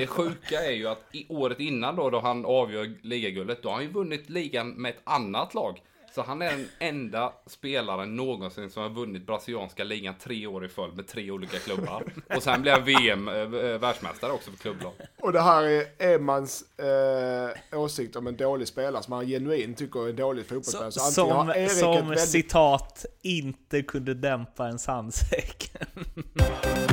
[0.00, 3.74] Det sjuka är ju att i året innan då, då han avgör ligaguldet, då har
[3.76, 5.82] han ju vunnit ligan med ett annat lag.
[6.14, 10.68] Så han är den enda spelaren någonsin som har vunnit brasilianska ligan tre år i
[10.68, 12.04] följd med tre olika klubbar.
[12.36, 14.92] Och sen blir han VM eh, världsmästare också för klubblag.
[15.20, 20.04] Och det här är Emans eh, åsikt om en dålig spelare som han genuint tycker
[20.04, 20.92] är en dålig fotbollsspelare.
[20.92, 25.72] Så, som Erik ett som väldigt- citat inte kunde dämpa en sandsäck.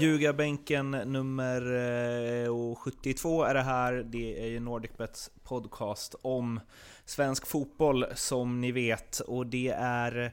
[0.00, 1.62] Ljugarbänken nummer
[2.44, 3.92] eh, 72 är det här.
[3.92, 6.60] Det är ju NordicBets podcast om
[7.04, 9.20] svensk fotboll som ni vet.
[9.20, 10.32] Och det är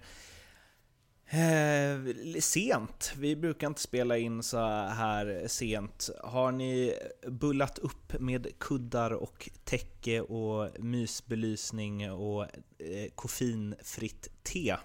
[1.26, 3.14] eh, sent.
[3.18, 4.58] Vi brukar inte spela in så
[4.88, 6.10] här sent.
[6.24, 6.94] Har ni
[7.28, 14.76] bullat upp med kuddar och täcke och mysbelysning och eh, koffeinfritt te?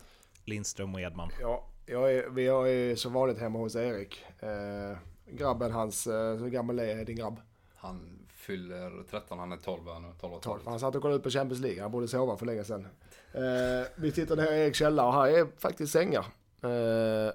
[0.44, 1.30] Lindström och Edman.
[1.41, 4.25] Ja, jag är, vi är som vanligt hemma hos Erik.
[4.41, 7.41] Eh, grabben hans, eh, hur gammal är din grabb?
[7.77, 10.08] Han fyller 13, han är 12 här nu.
[10.20, 10.58] 12 och 12.
[10.58, 10.69] 12.
[10.70, 11.83] Han satt och kollade ut på Champions League.
[11.83, 12.86] Han borde sova för länge sedan.
[13.33, 16.27] Eh, vi tittar ner i Eriks källare och här är faktiskt sängar.
[16.62, 17.33] Eh,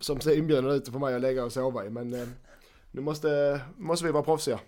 [0.00, 1.90] Som ser inbjudande ut för mig att lägga och sova i.
[1.90, 2.28] Men eh,
[2.90, 4.60] nu måste, måste vi vara proffsiga.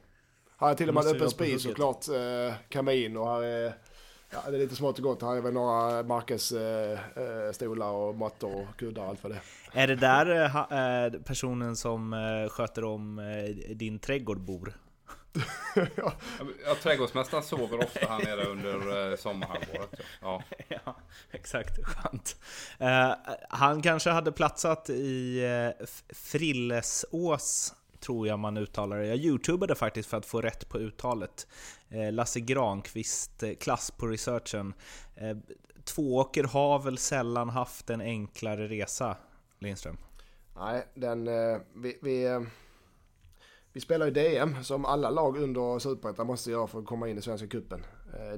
[0.56, 2.08] Här är till och med en öppen spis såklart.
[2.08, 3.74] Eh, kamin och här är
[4.32, 5.22] Ja, det är lite smått och gott.
[5.22, 6.98] Här är väl några Marcus eh,
[7.62, 9.40] eh, och mattor och kuddar och allt för det.
[9.72, 12.14] Är det där eh, personen som
[12.50, 13.20] sköter om
[13.74, 14.74] din trädgård bor?
[16.64, 20.00] Ja, trädgårdsmästaren sover ofta här nere under sommarhalvåret.
[20.20, 20.42] Ja.
[20.68, 20.96] ja,
[21.30, 21.84] exakt.
[21.84, 22.36] Skönt.
[23.48, 25.42] Han kanske hade platsat i
[26.08, 29.06] Frillesås, tror jag man uttalar det.
[29.06, 31.46] Jag youtubade faktiskt för att få rätt på uttalet.
[31.88, 34.74] Eh, Lasse Granqvist, eh, klass på researchen.
[35.14, 35.36] Eh,
[35.84, 39.16] tvååker har väl sällan haft en enklare resa,
[39.58, 39.96] Lindström?
[40.56, 41.24] Nej, den,
[41.74, 42.46] vi, vi,
[43.72, 47.18] vi spelar ju DM som alla lag under Superettan måste göra för att komma in
[47.18, 47.84] i Svenska cupen.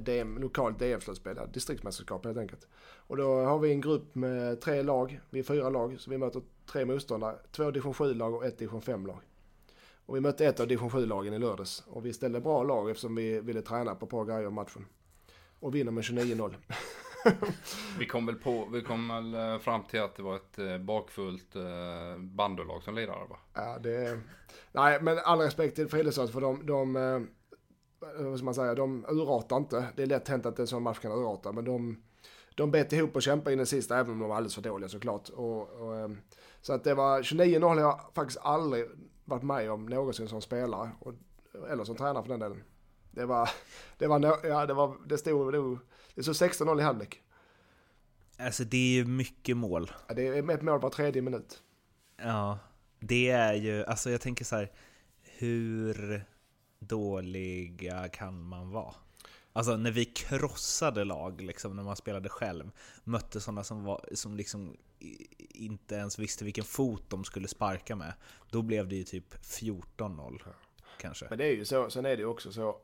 [0.01, 2.67] DM, lokalt DM-slutspel, distriktsmästerskap helt enkelt.
[3.07, 6.17] Och då har vi en grupp med tre lag, vi är fyra lag, så vi
[6.17, 7.35] möter tre motståndare.
[7.51, 9.21] Två division 7-lag och ett division 5-lag.
[10.05, 11.83] Och vi mötte ett av division 7-lagen i lördags.
[11.87, 14.85] Och vi ställde bra lag eftersom vi ville träna på ett par grejer om matchen.
[15.59, 16.55] Och vinner med 29-0.
[17.99, 20.77] Vi kom väl på, vi kom väl eh, fram till att det var ett eh,
[20.77, 23.37] bakfullt eh, bandolag som lirade va?
[23.53, 24.19] Ja, det...
[24.71, 26.93] Nej, men all respekt till Frillesås för de, de,
[27.99, 29.85] vad ska man säga, de urartar inte.
[29.95, 32.03] Det är lätt hänt att en sån match kan urarta, men de,
[32.55, 34.89] de bet ihop och kämpade in den sista, även om de var alldeles för dåliga
[34.89, 35.29] såklart.
[35.29, 36.11] Och, och,
[36.61, 38.85] så att det var 29-0 har jag faktiskt aldrig
[39.25, 41.13] varit med om någonsin som spelare, och,
[41.69, 42.63] eller som tränare för den delen.
[43.11, 43.49] Det var,
[43.97, 45.53] det var, no- ja, det var, det stod,
[46.15, 47.21] det stod 16-0 i halvlek.
[48.37, 49.91] Alltså det är ju mycket mål.
[50.07, 51.61] Ja, Det är ett mål var tredje minut.
[52.17, 52.59] Ja,
[52.99, 54.71] det är ju, alltså jag tänker så här,
[55.21, 56.25] hur
[56.79, 58.93] dåliga kan man vara?
[59.57, 62.71] Alltså när vi krossade lag, liksom, när man spelade själv,
[63.03, 65.27] mötte sådana som, var, som liksom i-
[65.65, 68.13] inte ens visste vilken fot de skulle sparka med.
[68.51, 70.41] Då blev det ju typ 14-0
[70.99, 71.25] kanske.
[71.29, 72.77] Men det är ju så, sen är det ju också så.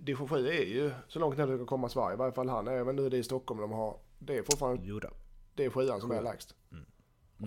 [0.00, 2.68] Division 7 är ju så långt ner det kan komma Sverige, i varje fall han
[2.68, 5.08] är, men nu är det i Stockholm de har, det är fortfarande, Jo då.
[5.54, 6.54] det är sjuan som är lägst.
[6.72, 6.84] Mm.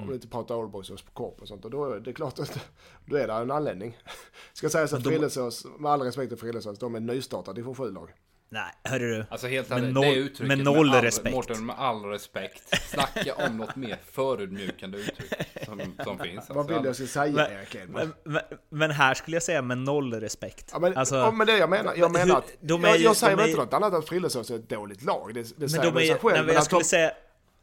[0.01, 2.59] Om vi inte pratar Oldboys och Korp och sånt, och då är det klart att
[3.05, 3.97] då är det en anledning.
[4.53, 8.13] Ska sägas att de- Frillesås, med all respekt till Frillesås, de är nystartade division 7-lag.
[8.55, 9.25] Nej, hörru du.
[9.29, 11.35] Alltså helt Med noll- det uttrycket med noll all, respekt.
[11.35, 12.81] Mårten, med all respekt.
[12.89, 15.33] Snacka om något mer förödmjukande uttryck
[15.65, 16.49] som, som finns.
[16.49, 17.77] Vad Alltså, vill jag ska säga Men- Erik?
[17.89, 20.69] Men, men, men här skulle jag säga med noll respekt.
[20.73, 23.15] Ja, men, Alltså, ja, men det jag menar, jag menar att, de är jag, jag
[23.15, 25.69] säger väl är inte något annat att Frillesås är ett dåligt lag, det, det Men
[25.69, 26.33] säger de är, sig själv.
[26.35, 27.11] nej, men jag skulle de, säga...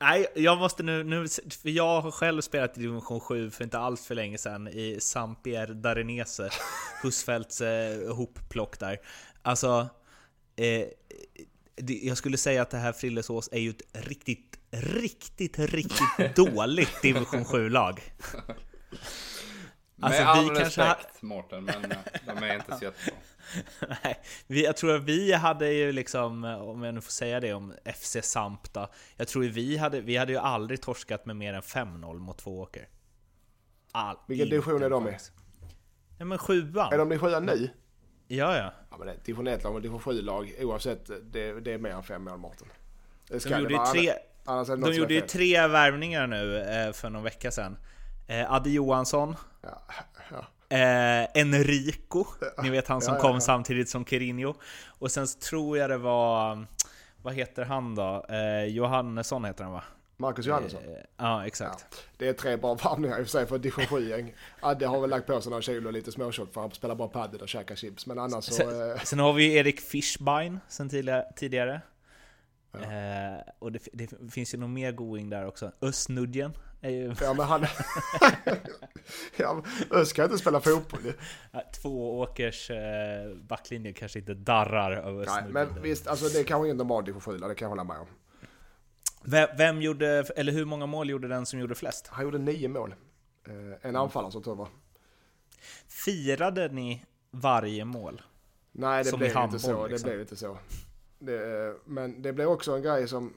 [0.00, 1.28] Nej, jag måste nu, nu...
[1.62, 4.96] För jag har själv spelat i division 7 för inte alls för länge sedan i
[5.00, 6.50] Saint-Pierre d'Arenese,
[7.02, 8.98] Husfeldts eh, hopplock där.
[9.42, 9.88] Alltså...
[10.56, 10.86] Eh,
[11.86, 17.44] jag skulle säga att det här Frillesås är ju ett riktigt, riktigt, riktigt dåligt division
[17.44, 18.02] 7-lag.
[19.96, 23.20] med alltså, all vi kanske respekt Mårten, men eh, de är inte så jättebra.
[24.04, 27.52] Nej, vi, jag tror att vi hade ju liksom, om jag nu får säga det
[27.52, 31.62] om FC Sampta, jag tror vi hade, vi hade ju aldrig torskat med mer än
[31.62, 32.88] 5-0 mot Tvååker.
[33.92, 35.16] All, Vilken division är de i?
[36.18, 36.92] Nej men sjuan.
[36.92, 37.70] är de i sjuan nu?
[38.36, 38.72] Ja, ja.
[38.90, 42.24] Ja men det division 1-lag och division 7-lag oavsett, det, det är mer än fem
[42.24, 42.68] mål Mårten.
[43.28, 44.12] De gjorde vara, tre,
[44.76, 47.76] de gjorde ju tre värvningar nu eh, för någon vecka sedan.
[48.26, 49.82] Eh, Adde Johansson, Ja,
[50.30, 50.76] ja.
[50.76, 52.24] Eh, Enrico,
[52.62, 54.54] ni vet han som Ja, kom samtidigt som Quirino.
[54.86, 56.66] Och sen tror jag det var,
[57.22, 58.26] vad heter han då?
[58.28, 59.84] Eh, Johannesson heter han va?
[60.16, 60.80] Marcus Johannesson.
[60.84, 62.04] Eh, ja, exakt.
[62.16, 64.34] Det är tre bra varvningar i och för sig för division 7-gäng.
[64.60, 67.08] Adde har väl lagt på sig några kilo och lite småtjock för han spelar bara
[67.08, 68.06] padel och käkar chips.
[68.06, 68.52] Men annars så...
[68.54, 70.88] Sen, Eh, sen har vi ju Erik Fischbein sen
[71.36, 71.80] tidigare.
[72.72, 72.78] Ja.
[72.80, 75.72] Eh, och det, det finns ju nog mer going där också.
[75.82, 77.66] Östnudjen är ju ja men han...
[79.36, 81.12] ja, Öst kan inte spela fotboll
[81.82, 85.52] två åkers eh, backlinje kanske inte darrar över Nej, Östnudjen.
[85.52, 87.96] men visst, alltså det är kanske ingen normal division 7 det kan jag hålla med
[87.98, 88.06] om.
[89.24, 92.06] Vem, vem gjorde, eller hur många mål gjorde den som gjorde flest?
[92.06, 92.94] Han gjorde nio mål.
[93.46, 94.68] Eh, en anfallare som tur var.
[95.88, 98.22] Firade ni varje mål?
[98.72, 99.86] Nej, det Som blev inte så.
[99.86, 100.06] liksom.
[100.08, 100.58] Det blev inte så.
[101.18, 103.34] Det, eh, men det blev också en grej som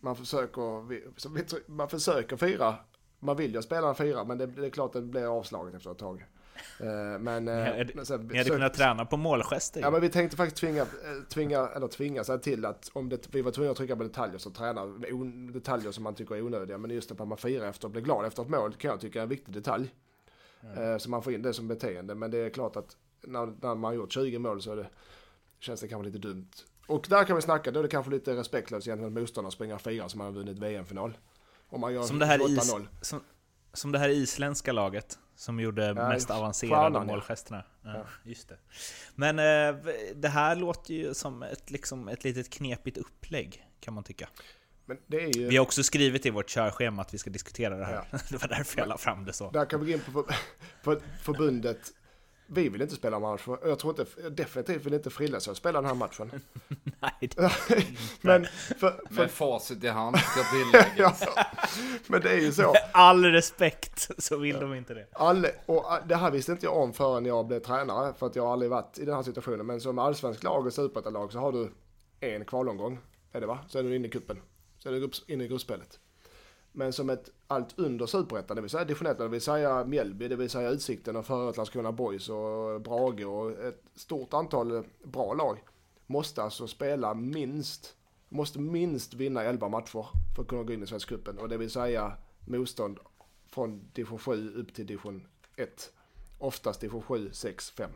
[0.00, 2.76] man försöker, som man försöker fira.
[3.18, 5.74] Man vill ju spela en fyra, men det, det är klart att det blir avslaget
[5.74, 6.26] efter ett tag.
[6.80, 9.80] Eh, Men, eh, Ni hade, men sen- ni hade så- kunnat träna på målgester.
[9.80, 10.86] Ja men vi tänkte faktiskt tvinga, eh,
[11.28, 14.38] tvinga, eller tvinga sig till att om det, vi var tvungna att trycka på detaljer
[14.38, 16.78] så träna on, detaljer som man tycker är onödiga.
[16.78, 19.18] Men just att man firar efter och blir glad efter ett mål kan jag tycka
[19.18, 19.94] är en viktig detalj.
[20.76, 22.14] Eh, Så man får in det som beteende.
[22.14, 22.96] Men det är klart att
[23.26, 24.86] när, när man har gjort 20 mål så det,
[25.60, 26.48] känns det kanske lite dumt.
[26.86, 29.78] Och där kan vi snacka, då är det kanske lite respektlöst gentemot motståndare att springa
[29.78, 31.18] fyra som man har vunnit VM-final.
[31.68, 32.86] Om man gör Som det, här is, 28-0.
[33.00, 33.20] som,
[33.72, 37.04] som det här isländska laget som gjorde mest just- avancerade ja.
[37.04, 37.64] målgesterna.
[37.82, 38.04] Ja, Ja.
[38.22, 38.56] Just det.
[39.14, 39.82] Men eh,
[40.14, 44.28] det här låter ju som ett, liksom, ett litet knepigt upplägg, kan man tycka.
[44.86, 45.48] Men det är ju...
[45.48, 48.06] Vi har också skrivit i vårt körschema att vi ska diskutera det här.
[48.10, 48.18] Ja.
[48.30, 49.50] Det var därför jag la fram det så.
[49.50, 50.26] Där kan vi gå in på,
[50.82, 51.78] på förbundet.
[52.46, 53.42] Vi vill inte spela match.
[53.46, 56.30] Jag tror inte, definitivt vill inte Frillesås spela den här matchen.
[57.00, 57.52] Nej, det,
[58.20, 58.74] Men, för,
[59.08, 61.22] för, Med facit i hand ska tilläggas.
[61.36, 61.46] ja,
[62.06, 62.74] men det är ju så.
[62.92, 65.06] all respekt så vill de inte det.
[65.12, 68.14] Alla, och det här visste inte jag om förrän jag blev tränare.
[68.14, 69.66] För att jag har aldrig varit i den här situationen.
[69.66, 71.70] Men som allsvensk lag och superettalag så har du
[72.20, 72.98] en kvalomgång.
[73.32, 73.58] Är det va?
[73.68, 74.40] Så är du inne i kuppen.
[74.78, 75.98] Så är du inne i gruppspelet.
[76.72, 80.28] Men som ett allt under superettan, det vill säga division 1, det vill säga Mjällby,
[80.28, 85.34] det vill säga Utsikten och förut Landskrona Boys och Brage och ett stort antal bra
[85.34, 85.58] lag
[86.06, 87.96] måste alltså spela minst,
[88.30, 90.06] måste minst vinna 11 matcher
[90.36, 91.38] för att kunna gå in i Svenska cupen.
[91.38, 92.16] Och det vill säga
[92.46, 92.98] motstånd
[93.48, 95.92] från division 7 upp till division 1.
[96.38, 97.90] Oftast division 7, 6, 5.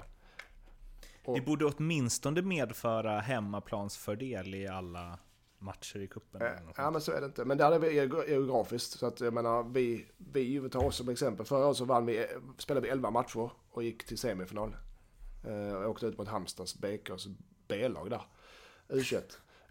[1.34, 5.19] Det borde åtminstone medföra hemmaplansfördel i alla
[5.58, 6.40] matcher i cupen.
[6.66, 7.44] något Ja men så är det inte.
[7.44, 8.98] Men där är vi geogra- geografiskt.
[8.98, 11.46] Så att jag menar, vi, vi tar oss som exempel.
[11.46, 12.26] Förra året så vann vi,
[12.58, 14.76] spelade vi 11 matcher och gick till semifinal.
[15.46, 17.26] Eh, och åkte ut mot Halmstads BKs
[17.69, 18.22] B-lag där.
[18.88, 19.22] U21.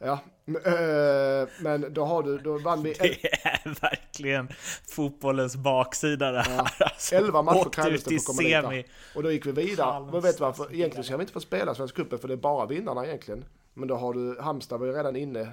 [0.05, 4.47] Ja, men, eh, men då har du, då vann vi Det är verkligen
[4.87, 6.59] fotbollens baksida det här.
[6.79, 8.85] Alltså, 11 matcher krävdes det för att komma dit.
[9.15, 10.11] Och då gick vi vidare.
[10.11, 10.73] Men vet du varför?
[10.73, 13.45] Egentligen ska vi inte få spela Svenska cupen för det är bara vinnarna egentligen.
[13.73, 15.51] Men då har du, Halmstad var ju redan inne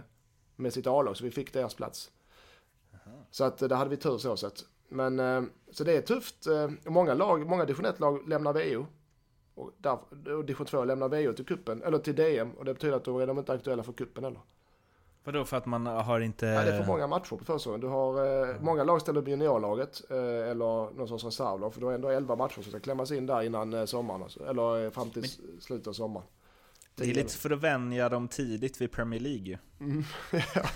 [0.56, 2.10] med sitt A-lag så vi fick deras plats.
[3.30, 4.64] Så att eh, där hade vi tur så sett.
[4.88, 5.42] Men eh,
[5.72, 6.46] så det är tufft.
[6.84, 8.86] Många lag, många division 1-lag lämnar VO.
[9.60, 9.98] Och, där,
[10.36, 12.50] och division 2 lämnar VO till kuppen eller till DM.
[12.52, 14.40] Och det betyder att då är de inte aktuella för kuppen heller.
[15.24, 16.46] Vadå för att man har inte...
[16.46, 17.80] Nej, det är för många matcher på försäsongen.
[17.80, 20.16] Du har, eh, många lag ställer upp juniorlaget eh,
[20.50, 21.74] eller någon sorts reservlag.
[21.74, 24.22] För du har ändå 11 matcher som ska klämmas in där innan eh, sommaren.
[24.22, 24.44] Alltså.
[24.46, 26.26] Eller eh, fram till s- slutet av sommaren.
[26.94, 29.56] Det är lite för att vänja dem tidigt vid Premier League ju.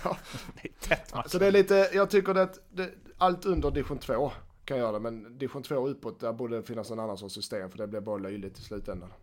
[0.03, 0.17] ja.
[0.61, 1.27] Det är tätt match.
[1.31, 4.31] Så det är lite, jag tycker att det, allt under division 2
[4.65, 4.99] kan göra det.
[4.99, 7.69] Men division 2 uppåt, där borde det finnas en annan sorts system.
[7.69, 9.13] För det blir bara löjligt i slutändan.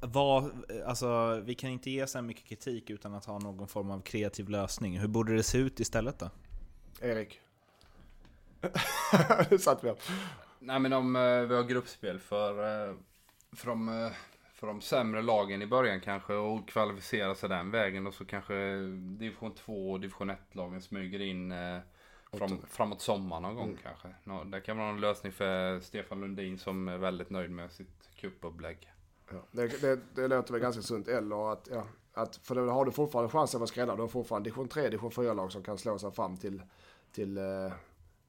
[0.00, 0.52] Vad,
[0.86, 4.00] alltså, vi kan inte ge så här mycket kritik utan att ha någon form av
[4.00, 4.98] kreativ lösning.
[4.98, 6.30] Hur borde det se ut istället då?
[7.00, 7.40] Erik.
[9.50, 9.94] det satt vi.
[10.58, 12.50] Nej men om eh, vi har gruppspel för,
[12.88, 12.94] eh,
[13.52, 14.12] för, de, eh,
[14.52, 18.54] för de sämre lagen i början kanske och kvalificera sig den vägen och så kanske
[19.18, 21.52] division 2 och division 1-lagen smyger in
[22.32, 24.08] fram, framåt sommaren någon gång kanske.
[24.24, 28.10] Nå, det kan vara en lösning för Stefan Lundin som är väldigt nöjd med sitt
[28.16, 28.92] cupupplägg.
[29.30, 31.08] Ja, det, det, det låter väl ganska sunt.
[31.08, 33.96] Eller att, ja, att, för då har du fortfarande chansen att vara skräddare.
[33.96, 36.62] Du har fortfarande division 3, division 4-lag som kan slå sig fram till,
[37.12, 37.64] till eh,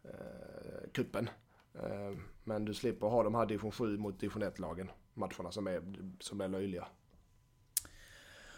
[0.04, 1.30] eh, kuppen.
[1.74, 4.92] Eh, men du slipper ha de här division 7 mot division 1-lagen.
[5.14, 5.82] Matcherna som är,
[6.20, 6.88] som är löjliga.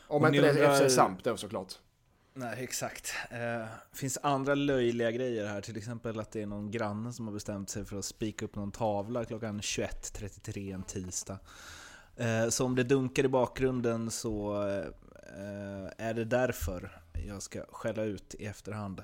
[0.07, 1.73] Om Och inte det är FC Samp då såklart.
[2.35, 3.13] Nej, exakt.
[3.29, 7.33] Eh, finns andra löjliga grejer här, till exempel att det är någon granne som har
[7.33, 11.39] bestämt sig för att spika upp någon tavla klockan 21.33 en tisdag.
[12.15, 18.03] Eh, så om det dunkar i bakgrunden så eh, är det därför jag ska skälla
[18.03, 19.03] ut i efterhand.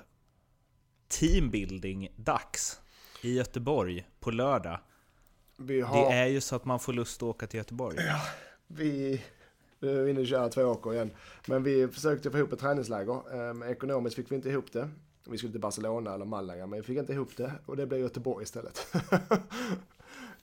[1.08, 2.80] Teambuilding-dags
[3.22, 4.80] i Göteborg på lördag.
[5.58, 6.10] Har...
[6.10, 7.98] Det är ju så att man får lust att åka till Göteborg.
[8.66, 9.22] Vi,
[9.80, 11.10] nu är vi inne och kör två åker igen.
[11.46, 13.34] Men vi försökte få ihop ett träningsläger.
[13.34, 14.88] Um, ekonomiskt fick vi inte ihop det.
[15.26, 17.52] Vi skulle till Barcelona eller Malaga, men vi fick inte ihop det.
[17.66, 18.86] Och det blev Göteborg istället.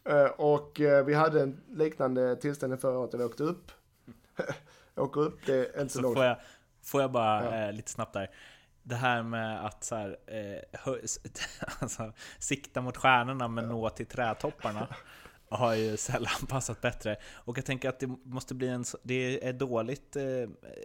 [0.10, 3.72] uh, och uh, vi hade en liknande tillställning förra året där vi åkte upp.
[4.96, 6.16] åker upp, det är inte så, Så långt.
[6.16, 6.38] får jag,
[6.84, 7.68] får jag bara Ja.
[7.68, 8.30] eh, lite snabbt där.
[8.84, 10.80] Det här med att så här, eh,
[11.80, 14.88] alltså, sikta mot stjärnorna men nå till trädtopparna
[15.50, 17.16] har ju sällan passat bättre.
[17.34, 20.24] Och jag tänker att det måste bli en, det är dåligt eh,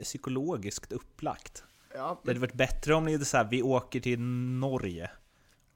[0.02, 1.64] psykologiskt upplagt.
[1.94, 5.10] Ja, Det hade varit bättre om ni hade så här, vi åker till Norge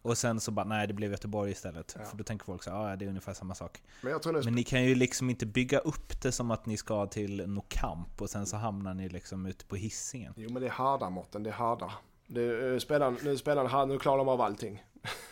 [0.02, 1.96] och sen så bara, nej det blev Göteborg istället.
[1.98, 2.04] Ja.
[2.04, 3.82] För då tänker folk så ja det är ungefär samma sak.
[4.00, 4.12] men
[4.44, 7.60] Men ni kan ju liksom inte bygga upp det som att ni ska till no
[7.68, 10.34] camp och sen så hamnar ni liksom ute på hissingen.
[10.36, 11.92] Jo men det är harda måtten, det är harda.
[12.26, 14.84] Det, eh, spelaren, nu spelar han, nu klarar de av allting.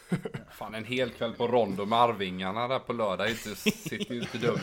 [0.50, 4.20] Fan, en hel kväll på Rondo med Arvingarna där på lördag är inte, sitter ju
[4.20, 4.58] inte dumt.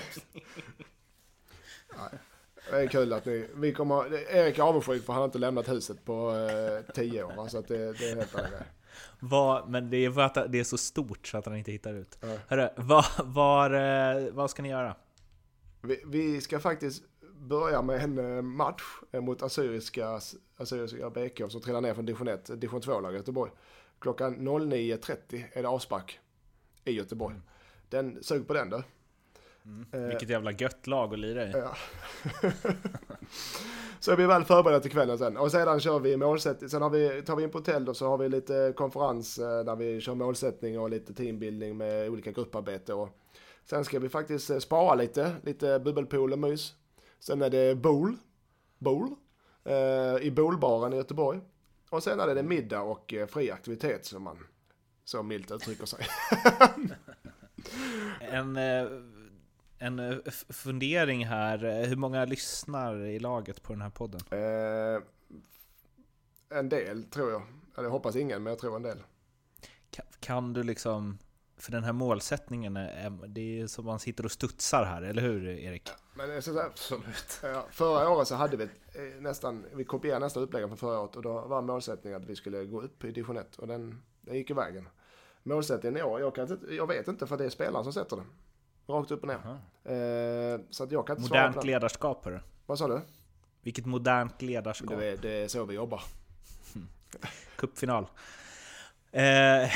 [2.70, 5.70] Det är kul att ni, vi kommer, Erik är avundsjuk för han har inte lämnat
[5.70, 7.48] huset på eh, tio år.
[7.48, 8.62] Så att det, det är helt grej.
[9.20, 11.94] Vad, men det är för att det är så stort så att han inte hittar
[11.94, 12.18] ut.
[12.22, 12.38] Ja.
[12.48, 14.96] Hörru, vad, var, eh, vad ska ni göra?
[15.82, 17.04] Vi, vi ska faktiskt
[17.36, 20.20] börja med en eh, match mot Assyriska,
[20.58, 23.52] Assyriska BK som trillar ner från division 1, division 2-lag i Göteborg.
[24.02, 26.20] Klockan 09.30 är det avspark
[26.86, 27.36] i Göteborg.
[27.90, 28.84] Den, sug på den du.
[29.94, 31.52] Eh, Vilket jävla gött lag att lira i.
[31.52, 31.76] Ja.
[34.00, 35.38] så är vi väl förberedda till kvällen sen.
[35.38, 36.70] Och sedan kör vi målsättning.
[36.70, 39.64] Sen har vi, tar vi in på hotell och så har vi lite konferens eh,
[39.64, 42.94] där vi kör målsättning och lite teambuilding med olika grupparbete.
[42.94, 43.10] Och
[43.66, 46.74] sen ska vi faktiskt eh, spara lite, lite bubbelpool och mys.
[47.20, 48.18] Sen är det bowl,
[48.78, 49.16] bowl
[49.64, 51.40] eh, i bowlbaren i Göteborg.
[51.92, 54.38] Och sen är det middag och eh, fri aktivitet som man
[55.04, 56.06] så milt uttrycker sig.
[58.20, 58.88] En, eh,
[59.78, 60.18] en eh,
[60.50, 61.86] fundering här.
[61.86, 64.22] Hur många lyssnar i laget på den här podden?
[64.30, 65.02] Eh,
[66.58, 67.42] en del tror jag.
[67.76, 69.04] Eller jag hoppas ingen, men jag tror en del.
[69.90, 71.18] Kan, kan du liksom...
[71.58, 75.48] För den här målsättningen, är, det är som man sitter och studsar här, eller hur
[75.48, 75.90] Erik?
[76.14, 77.40] Men det är så Absolut.
[77.44, 78.70] ja, förra året så hade vi
[79.20, 82.66] nästan, vi kopierade nästan uppläggen från förra året och då var målsättningen att vi skulle
[82.66, 84.90] gå upp i division 1 och den, den gick i vägen.
[85.44, 88.16] Målsättningen i år, jag, kan inte, jag vet inte för det är spelaren som sätter
[88.16, 88.26] den.
[88.88, 89.36] Rakt upp och ner.
[89.84, 91.66] Eh, så att jag kan inte svara Modernt den.
[91.66, 92.40] ledarskap, hörru.
[92.66, 93.02] Vad sa du?
[93.62, 95.00] Vilket modernt ledarskap.
[95.00, 96.02] Det är, det är så vi jobbar.
[97.56, 98.08] Cupfinal.
[99.12, 99.72] Eh,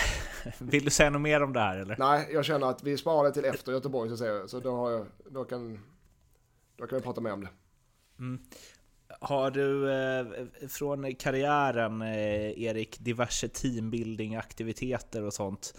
[0.60, 1.95] vill du säga något mer om det här eller?
[2.00, 4.75] Nej, jag känner att vi sparar det till efter Göteborg så, ser jag, så då,
[4.75, 5.79] har jag, då, kan,
[6.77, 7.50] då kan vi prata mer om det.
[9.27, 15.74] Har du eh, från karriären, eh, Erik, diverse teambuilding-aktiviteter och sånt?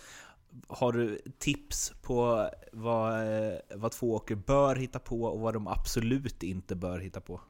[0.69, 5.69] Har du tips på vad, eh, vad två åker bör hitta på och vad de
[5.69, 7.41] absolut inte bör hitta på?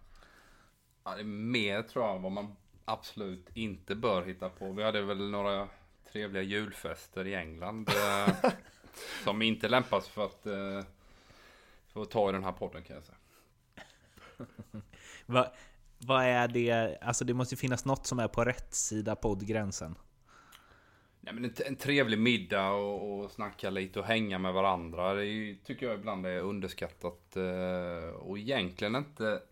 [1.05, 4.73] Ja, det är mer tror jag vad man absolut inte bör hitta på.
[4.73, 5.69] Vi hade väl några
[6.13, 7.89] trevliga julfester i England.
[7.89, 8.51] Eh,
[9.25, 10.85] som inte lämpas för att, eh,
[11.93, 13.19] för att ta i den här podden kan jag säga.
[15.27, 15.53] Va,
[15.99, 16.99] vad är det?
[17.01, 19.95] Alltså det måste finnas något som är på rätt sida poddgränsen.
[21.21, 25.15] Nej, men en, en trevlig middag och, och snacka lite och hänga med varandra.
[25.15, 27.37] Det är, tycker jag ibland är underskattat.
[27.37, 29.43] Eh, och egentligen inte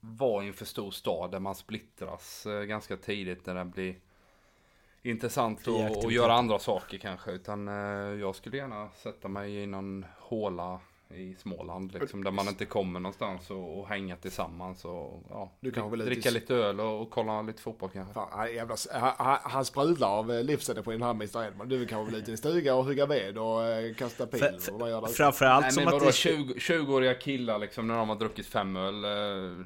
[0.00, 3.96] vara i en för stor stad där man splittras eh, ganska tidigt när det blir
[5.02, 7.30] intressant att göra andra saker kanske.
[7.30, 7.74] Utan eh,
[8.20, 10.80] jag skulle gärna sätta mig i någon håla
[11.14, 15.70] i Småland liksom, där man inte kommer någonstans och, och hänga tillsammans och ja, Du
[16.02, 18.14] ut i- dricka lite öl och, och kolla lite fotboll kanske.
[18.14, 21.68] Fan, han, jävla, han, han- sprudlar av eh, livsenergin här Mr Edman.
[21.68, 24.58] Du kan väl ut i en stuga och hugga ved och eh, kasta pil För-
[24.58, 25.08] för- och vad gör det?
[25.08, 26.12] Framförallt Nej som men att det...
[26.12, 29.64] 20, 20-åriga killar liksom när de har druckit fem öl eh,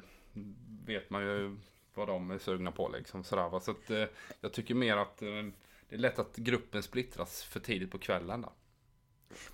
[0.85, 1.57] vet man ju
[1.93, 3.59] vad de är sugna på liksom sådär va.
[3.59, 4.03] Så att eh,
[4.41, 5.27] jag tycker mer att eh,
[5.89, 8.51] det är lätt att gruppen splittras för tidigt på kvällen då.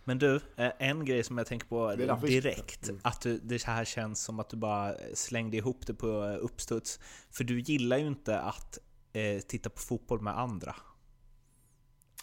[0.03, 2.89] Men du, eh, en grej som jag tänker på direkt.
[3.01, 6.07] Att du, det här känns som att du bara slängde ihop det på
[6.41, 6.99] uppstuds.
[7.31, 8.77] För du gillar ju inte att
[9.13, 10.75] eh, titta på fotboll med andra.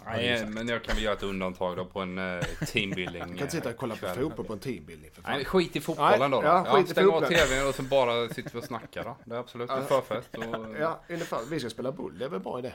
[0.04, 3.23] Nej men jag kan väl göra ett undantag då på en eh, teambuilding.
[3.23, 5.33] Du kan inte sitta och kolla på fotboll på en teambuilding för fan.
[5.33, 6.47] Nej, skit i fotbollen Nej, då.
[6.47, 9.16] ja, Ja, skit i stäng av tvn och så bara sitter vi och snackar då.
[9.25, 10.28] Det är absolut en förfest.
[10.37, 10.45] Och,
[10.80, 11.38] Ja, ungefär.
[11.50, 12.73] Vi ska spela boll, det är väl bra idé.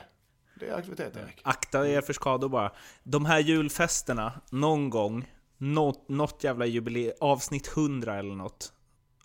[0.60, 1.40] Det är aktivitet Erik.
[1.44, 2.72] Akta er för skador bara.
[3.02, 8.72] De här julfesterna, någon gång, något, något jävla jubileum, avsnitt 100 eller något,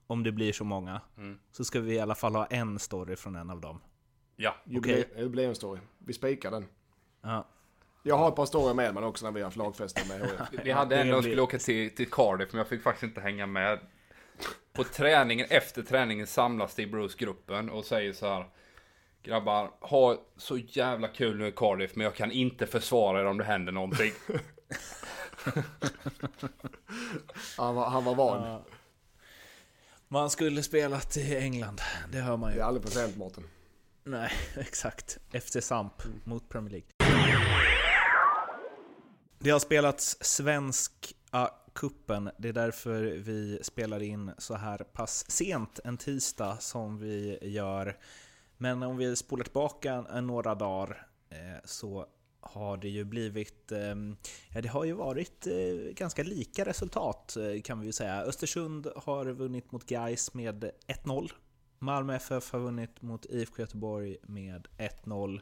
[0.08, 1.40] om det blir så många, Mm.
[1.52, 3.82] så ska vi i alla fall ha en story från en av dem.
[4.36, 5.80] Ja, Jubileum, Jubileumsstory.
[5.98, 6.66] Vi spikar den.
[7.22, 7.48] Ja.
[8.04, 10.22] Jag har ett par stories med mig också när vi har haft lagfester med
[10.52, 10.60] HIF.
[10.66, 13.04] Vi hade det en och blir- skulle åka till, till Cardiff, men jag fick faktiskt
[13.04, 13.80] inte hänga med.
[14.74, 18.46] På träningen, efter träningen samlas Steve Bruce gruppen och säger så här.
[19.24, 23.38] Grabbar, ha så jävla kul nu i Cardiff, men jag kan inte försvara er om
[23.38, 24.12] det händer någonting.
[27.58, 28.48] Han var, han var van.
[28.48, 28.64] Ja.
[30.08, 32.62] Man skulle spelat i England, det hör man Det ju.
[32.62, 33.44] är aldrig för sent Mårten.
[34.04, 35.18] Nej, exakt.
[35.44, 36.88] FC Samp mot Premier League.
[39.40, 42.32] Det har spelats Svenska kuppen.
[42.38, 47.98] Det är därför vi spelar in så här pass sent en tisdag som vi gör.
[48.62, 52.06] Men om vi spolar tillbaka några dagar eh, så
[52.40, 54.16] har det ju blivit, ehm,
[54.54, 58.22] ja det har ju varit eh, ganska lika resultat eh, kan vi ju säga.
[58.22, 61.32] Östersund har vunnit mot Gais med 1-0.
[61.80, 65.42] Malmö FF har vunnit mot IFK Göteborg med 1-0.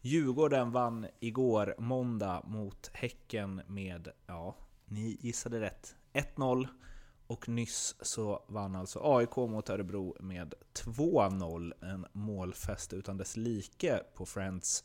[0.00, 6.68] Djurgården vann igår måndag mot Häcken med, ja, ni gissade rätt, 1-0.
[7.32, 11.72] Och nyss så vann alltså AIK mot Örebro med 2-0.
[11.84, 14.84] En målfest utan dess like på Friends.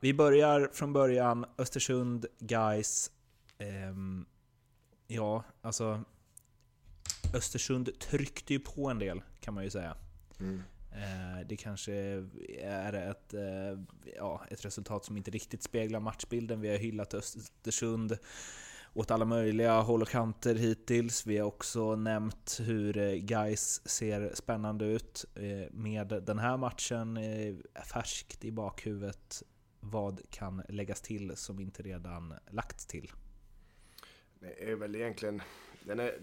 [0.00, 3.10] Vi börjar från början, Östersund, Guys.
[3.58, 4.26] Ehm,
[5.06, 6.04] ja, alltså
[7.34, 9.96] Östersund tryckte ju på en del kan man ju säga.
[10.92, 11.92] Eh, Det kanske
[12.58, 13.80] är ett, eh,
[14.16, 16.60] ja, ett resultat som inte riktigt speglar matchbilden.
[16.60, 18.18] Vi har hyllat Östersund
[18.94, 21.26] åt alla möjliga håll och kanter hittills.
[21.26, 25.24] Vi har också nämnt hur eh, guys Gais ser spännande ut.
[25.34, 27.54] Eh, med den här matchen eh,
[27.92, 29.42] färskt i bakhuvudet,
[29.80, 33.12] vad kan läggas till som inte redan lagts till?
[34.40, 35.42] Det är väl egentligen...
[35.84, 36.14] Den är,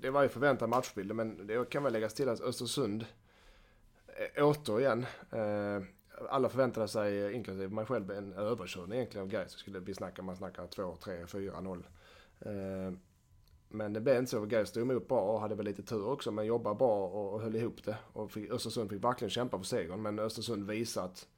[0.00, 3.06] det, var ju förväntad matchbild men det kan väl läggas till att Östersund
[4.36, 5.06] återigen.
[6.28, 9.52] Alla förväntade sig, inklusive mig själv, en överkörning egentligen av Gais.
[9.52, 11.86] Det skulle bli snacka, man snackar 2, 3, 4, 0.
[12.44, 12.92] Eh,
[13.68, 14.44] men det blev inte så.
[14.44, 16.30] Gais stod emot bra och hade väl lite tur också.
[16.30, 17.96] Men jobbade bra och, höll ihop det.
[18.12, 20.02] Och fick, Östersund fick verkligen kämpa för segern.
[20.02, 21.28] Men Östersund visade att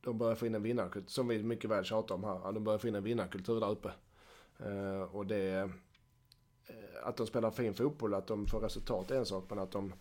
[0.00, 1.08] de börjar få in en vinnarkultur.
[1.08, 2.52] Som vi mycket väl tjatar om här.
[2.52, 3.90] De börjar få in en vinnarkultur där uppe.
[4.58, 5.70] Eh, och det...
[6.66, 9.44] Eh, att de spelar fin fotboll, att de får resultat är en sak.
[9.48, 9.92] Men att de,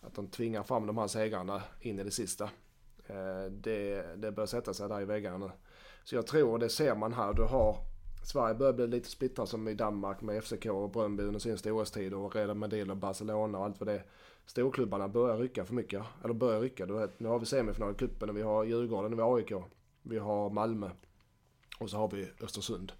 [0.00, 2.50] att de tvingar fram de här segrarna in i det sista.
[3.50, 5.50] Det, det bör sätta sig där i väggarna nu.
[6.04, 7.76] Så jag tror, och det ser man här, du har
[8.22, 12.14] Sverige börjar bli lite splittrat som i Danmark med FCK och Bröndby under sin storhetstid
[12.14, 14.04] och Real Madrid och Barcelona och allt vad det är.
[14.46, 16.02] Storklubbarna börjar rycka för mycket.
[16.24, 16.86] Eller börjar rycka.
[16.86, 19.36] Du vet, nu har vi semifinal i cupen och vi har Djurgården och vi har
[19.36, 19.52] AIK.
[20.02, 20.90] Vi har Malmö.
[21.78, 22.92] Och så har vi Östersund.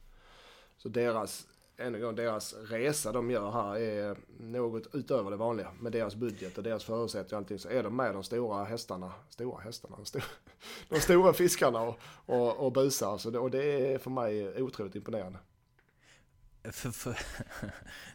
[0.76, 5.72] Så deras, än en gång, deras resa de gör här är något utöver det vanliga.
[5.80, 9.12] Med deras budget och deras förutsättningar och allting så är de med de stora hästarna.
[9.28, 9.96] Stora hästarna?
[10.04, 10.24] Stora,
[10.88, 13.18] de stora fiskarna och, och, och busar.
[13.18, 15.38] Så det, och det är för mig otroligt imponerande.
[16.64, 17.10] För, för,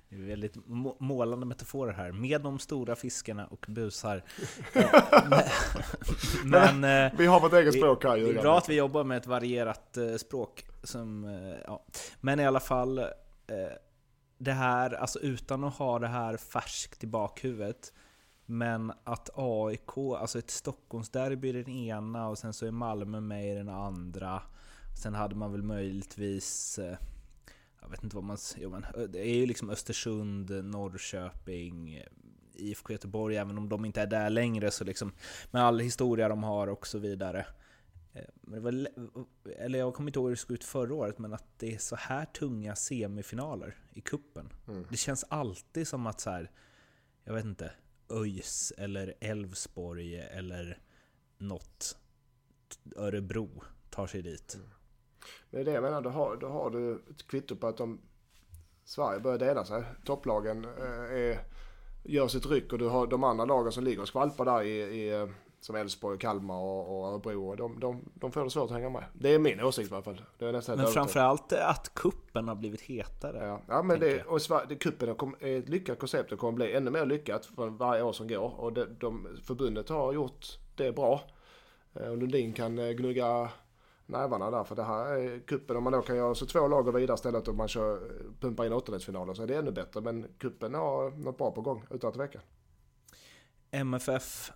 [0.10, 2.12] det är väldigt må- målande metaforer här.
[2.12, 4.24] Med de stora fiskarna och busar.
[6.44, 9.04] Men, men eh, Vi har vårt eget språk här det är bra att vi jobbar
[9.04, 10.66] med ett varierat eh, språk.
[10.84, 11.86] Som, eh, ja.
[12.22, 13.06] Men i alla fall,
[14.38, 17.94] det här, alltså utan att ha det här färskt i bakhuvudet.
[18.46, 23.52] Men att AIK, alltså ett Stockholmsderby är den ena och sen så är Malmö med
[23.52, 24.42] i den andra.
[25.04, 26.98] Sen hade man väl möjligtvis, eh,
[27.82, 28.38] jag vet inte vad man...
[28.58, 32.04] Jo, men, det är ju liksom Östersund, Norrköping, eh,
[32.54, 35.12] IFK Göteborg, även om de inte är där längre så liksom
[35.52, 37.46] med all historia de har och så vidare.
[38.14, 38.88] Eh, Men det var,
[39.58, 41.78] eller jag kommer inte ihåg hur det såg ut förra året, men att det är
[41.78, 44.50] så här tunga semifinaler i kuppen.
[44.68, 44.86] Mm.
[44.90, 46.52] Det känns alltid som att så här,
[47.24, 47.72] jag vet inte,
[48.13, 50.82] ÖIS eller Elfsborg eller
[51.38, 51.97] något
[52.95, 54.56] Örebro tar sig dit.
[54.56, 54.67] Mm.
[55.52, 58.02] Det är det jag menar, då har, då har du ett kvitto på att de,
[58.84, 59.84] Sverige börjar dela sig.
[60.06, 61.39] Topplagen eh, är,
[62.04, 64.78] gör sitt ryck och du har de andra lagen som ligger och skvalpar där i,
[64.78, 65.30] i eh,
[65.65, 67.49] som Elfsborg, Kalmar och, och Örebro.
[67.49, 69.04] och De, de, de får det svårt att hänga med.
[69.13, 70.21] Det är min åsikt i alla fall.
[70.38, 73.45] Det är nästan Men framförallt att kuppen har blivit hetare.
[73.47, 76.54] Ja, ja men det, och det, kuppen är kom- är ett lyckat koncept och kommer
[76.54, 78.60] bli ännu mer lyckat för varje år som går.
[78.60, 80.45] Och det, de, förbundet har gjort
[80.76, 81.21] det bra.
[81.93, 83.49] Eh, Och Lundin kan eh, gnugga
[84.06, 85.78] nävarna där för det här är kuppen.
[85.78, 87.99] Om man då kan göra så två lag och vidare istället och man kör,
[88.39, 90.02] pumpar in åttondelsfinaler så är det ännu bättre.
[90.02, 92.39] Men kuppen har något bra på gång utan att tveka.
[93.71, 94.52] MFF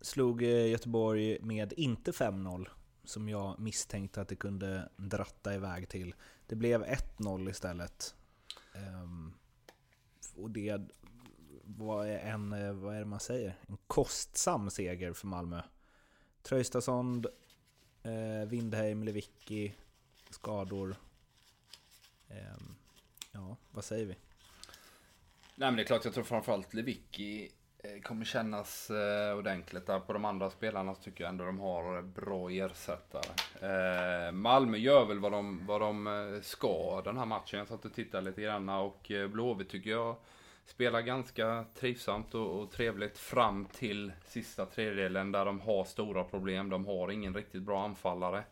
[0.00, 2.68] slog eh, Göteborg med inte 5-0,
[3.04, 6.14] som jag misstänkte att det kunde dratta iväg till.
[6.46, 8.14] Det blev 1-0 istället.
[8.74, 9.32] Ehm,
[10.36, 10.80] och det
[11.64, 13.58] var en, eh, vad är det man säger?
[13.66, 15.62] En kostsam seger för Malmö.
[16.42, 17.26] Tröjstasond,
[18.02, 19.74] eh, Vindheim, Windheim, Lewicki
[20.30, 20.96] skador.
[22.28, 22.74] Ehm,
[23.32, 24.16] ja, vad säger vi?
[25.54, 27.50] Nej men det är klart, jag tror framförallt Lewicki
[27.82, 29.86] Eh, kommer kännas eh, ordentligt.
[29.86, 33.32] Där på de andra spelarna så tycker jag ändå de har bra ersättare.
[33.60, 37.58] Eh, Malmö gör väl vad de, vad de eh, ska den här matchen.
[37.58, 40.16] Jag satt och tittade lite grann och eh, Blåvitt tycker jag
[40.66, 46.70] spelar ganska trivsamt och, och trevligt fram till sista tredjedelen där de har stora problem.
[46.70, 48.44] De har ingen riktigt bra anfallare.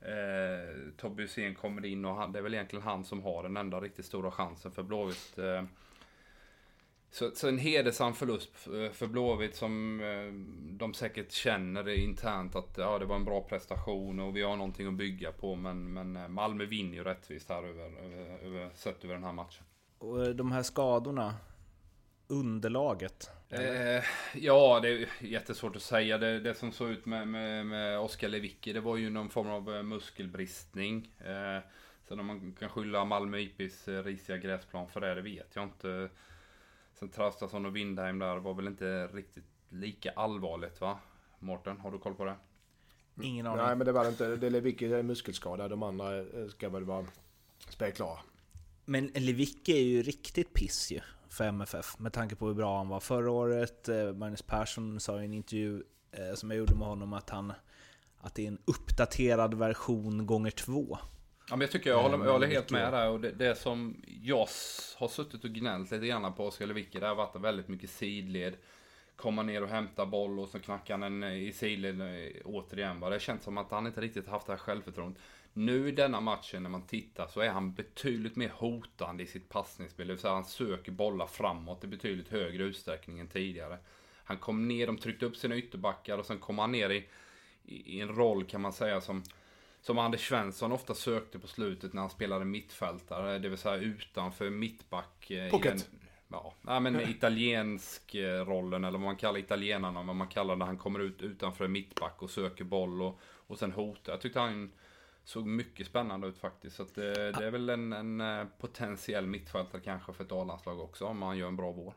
[0.00, 3.56] Eh, Tobbe Hysén kommer in och han, det är väl egentligen han som har den
[3.56, 5.38] enda riktigt stora chansen för Blåvitt.
[5.38, 5.62] Eh,
[7.10, 8.50] så, så, en hedersam förlust
[8.92, 10.32] för Blåvitt som eh,
[10.78, 14.86] de säkert känner internt att ja, det var en bra prestation och vi har någonting
[14.86, 15.54] att bygga på.
[15.54, 19.32] Men, men eh, Malmö vinner ju rättvist här över, över, över, sett över den här
[19.32, 19.64] matchen.
[19.98, 21.34] Och eh, de här skadorna,
[22.26, 23.30] underlaget?
[23.50, 26.18] Eh, ja, det är jättesvårt att säga.
[26.18, 29.48] Det, det som såg ut med, med, med Oskar Lewicki, det var ju någon form
[29.48, 31.12] av muskelbristning.
[31.18, 31.62] Eh,
[32.08, 36.08] sen om man kan skylla Malmö IPs risiga gräsplan för det, det vet jag inte.
[36.98, 40.98] Sen Traustason och Windheim där var väl inte riktigt lika allvarligt va?
[41.38, 42.36] Mårten, har du koll på det?
[43.22, 43.64] Ingen aning.
[43.64, 44.36] Nej men det var det inte.
[44.36, 45.68] Det är Lewicki är muskelskada.
[45.68, 47.06] De andra ska väl vara
[47.68, 48.18] spelklara.
[48.84, 52.88] Men Lewicki är ju riktigt piss ju för MFF med tanke på hur bra han
[52.88, 53.88] var förra året.
[53.88, 55.82] Eh, Magnus Persson sa i en intervju
[56.12, 57.52] eh, som jag gjorde med honom att han
[58.20, 60.98] att det är en uppdaterad version gånger två.
[61.50, 63.08] Ja, men jag tycker jag håller, jag håller helt med där.
[63.08, 64.48] Och det, det som jag
[64.96, 68.56] har suttit och gnällt lite grann på Oskar Lewicki, det har varit väldigt mycket sidled.
[69.16, 72.02] Komma ner och hämta boll och så knackar han den i sidled
[72.44, 73.00] återigen.
[73.00, 75.22] Det känns som att han inte riktigt haft det här självförtroendet.
[75.52, 79.48] Nu i denna matchen när man tittar så är han betydligt mer hotande i sitt
[79.48, 80.06] passningsspel.
[80.06, 83.78] Det vill säga han söker bollar framåt i betydligt högre utsträckning än tidigare.
[84.24, 87.08] Han kom ner, de tryckte upp sina ytterbackar och sen kom han ner i,
[87.64, 89.22] i, i en roll kan man säga som
[89.88, 94.50] som Anders Svensson ofta sökte på slutet när han spelade mittfältare, det vill säga utanför
[94.50, 95.30] mittback.
[95.30, 95.90] Eh, Pocket.
[96.66, 100.78] Ja, men italiensk eh, rollen eller vad man kallar italienarna, vad man kallar när han
[100.78, 104.12] kommer ut utanför mittback och söker boll och, och sen hotar.
[104.12, 104.72] Jag tyckte han
[105.24, 106.76] såg mycket spännande ut faktiskt.
[106.76, 111.04] Så det, det, är väl en, en eh, potentiell mittfältare kanske för ett A-landslag också
[111.04, 111.94] om han gör en bra vår.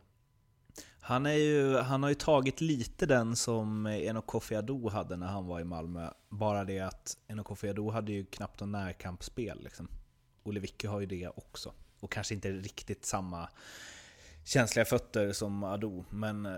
[1.12, 5.28] Han, är ju, han har ju tagit lite den som Eno Kofi Ado hade när
[5.28, 6.10] han var i Malmö.
[6.30, 9.63] Bara det att Eno Kofi Ado hade ju knappt någon närkampsspel.
[9.63, 9.88] Liksom.
[10.43, 11.74] Olle Vicky har ju det också.
[12.00, 13.50] Och kanske inte riktigt samma
[14.43, 16.06] känsliga fötter som Ado.
[16.10, 16.58] Men eh,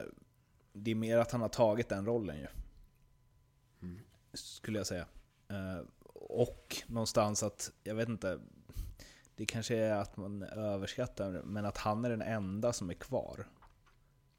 [0.74, 2.48] det är mer att han har tagit den rollen ju.
[3.82, 4.00] Mm.
[4.34, 5.06] Skulle jag säga.
[5.50, 8.40] Eh, och någonstans att, jag vet inte,
[9.36, 13.46] det kanske är att man överskattar, men att han är den enda som är kvar.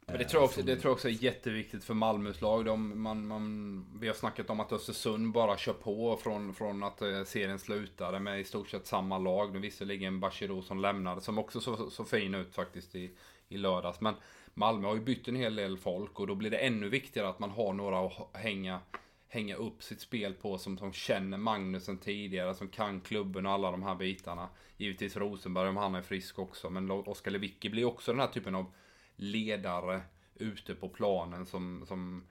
[0.07, 2.65] Men det tror, jag också, det tror jag också är jätteviktigt för Malmös lag.
[2.65, 7.03] De, man, man, vi har snackat om att Östersund bara kör på från, från att
[7.03, 9.53] eh, serien slutade med i stort sett samma lag.
[9.53, 13.11] Nu visserligen Bachirou som lämnade, som också såg så fin ut faktiskt i,
[13.49, 14.01] i lördags.
[14.01, 14.15] Men
[14.55, 17.39] Malmö har ju bytt en hel del folk och då blir det ännu viktigare att
[17.39, 18.81] man har några att hänga,
[19.29, 23.71] hänga upp sitt spel på som, som känner Magnusen tidigare, som kan klubben och alla
[23.71, 24.49] de här bitarna.
[24.77, 28.55] Givetvis Rosenberg om han är frisk också, men Oskar Lewicki blir också den här typen
[28.55, 28.67] av
[29.17, 30.01] ledare
[30.35, 32.25] ute på planen som, som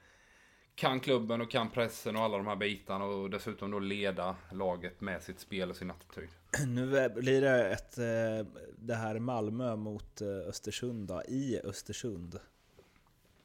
[0.75, 5.01] kan klubben och kan pressen och alla de här bitarna och dessutom då leda laget
[5.01, 6.29] med sitt spel och sin attityd.
[6.67, 12.39] Nu blir det ett, eh, det här Malmö mot eh, Östersund då, i Östersund.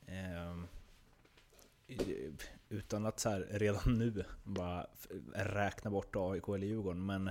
[0.06, 0.66] Ehm,
[2.68, 4.86] utan att så här redan nu bara
[5.34, 7.30] räkna bort AIK eller Djurgården, men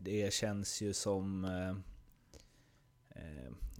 [0.00, 1.76] det känns ju som eh,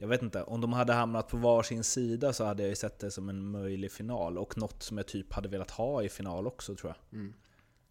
[0.00, 2.98] jag vet inte, om de hade hamnat på varsin sida så hade jag ju sett
[2.98, 6.46] det som en möjlig final och något som jag typ hade velat ha i final
[6.46, 7.20] också tror jag.
[7.20, 7.34] Mm.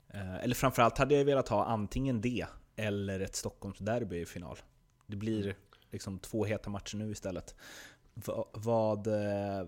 [0.07, 4.57] Eh, eller framförallt hade jag velat ha antingen det eller ett Stockholmsderby i final.
[5.07, 5.55] Det blir mm.
[5.91, 7.55] liksom två heta matcher nu istället.
[8.53, 9.07] vad...
[9.07, 9.67] Eh,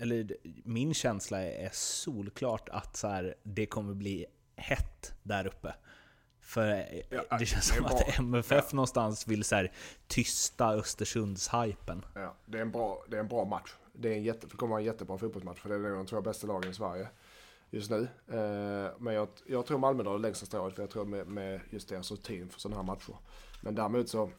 [0.00, 5.74] eller min känsla är solklart att så här, det kommer bli hett där uppe.
[6.48, 8.76] För ja, det känns det som att MFF ja.
[8.76, 9.72] någonstans vill så här,
[10.06, 12.02] tysta Östersunds-hypen.
[12.14, 13.74] Ja, det är, en bra, det är en bra match.
[13.92, 16.20] Det, är en jätte, det kommer vara en jättebra fotbollsmatch för det är de två
[16.20, 17.08] bästa lagen i Sverige
[17.70, 18.08] just nu.
[18.28, 21.60] Eh, men jag, jag tror Malmö drar det längsta strået för jag tror med, med
[21.70, 23.16] just deras rutin för sådana här matcher.
[23.62, 24.30] Men däremot så,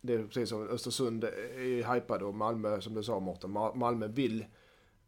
[0.00, 4.44] det är precis som Östersund är hypade och Malmö, som du sa Mårten, Malmö vill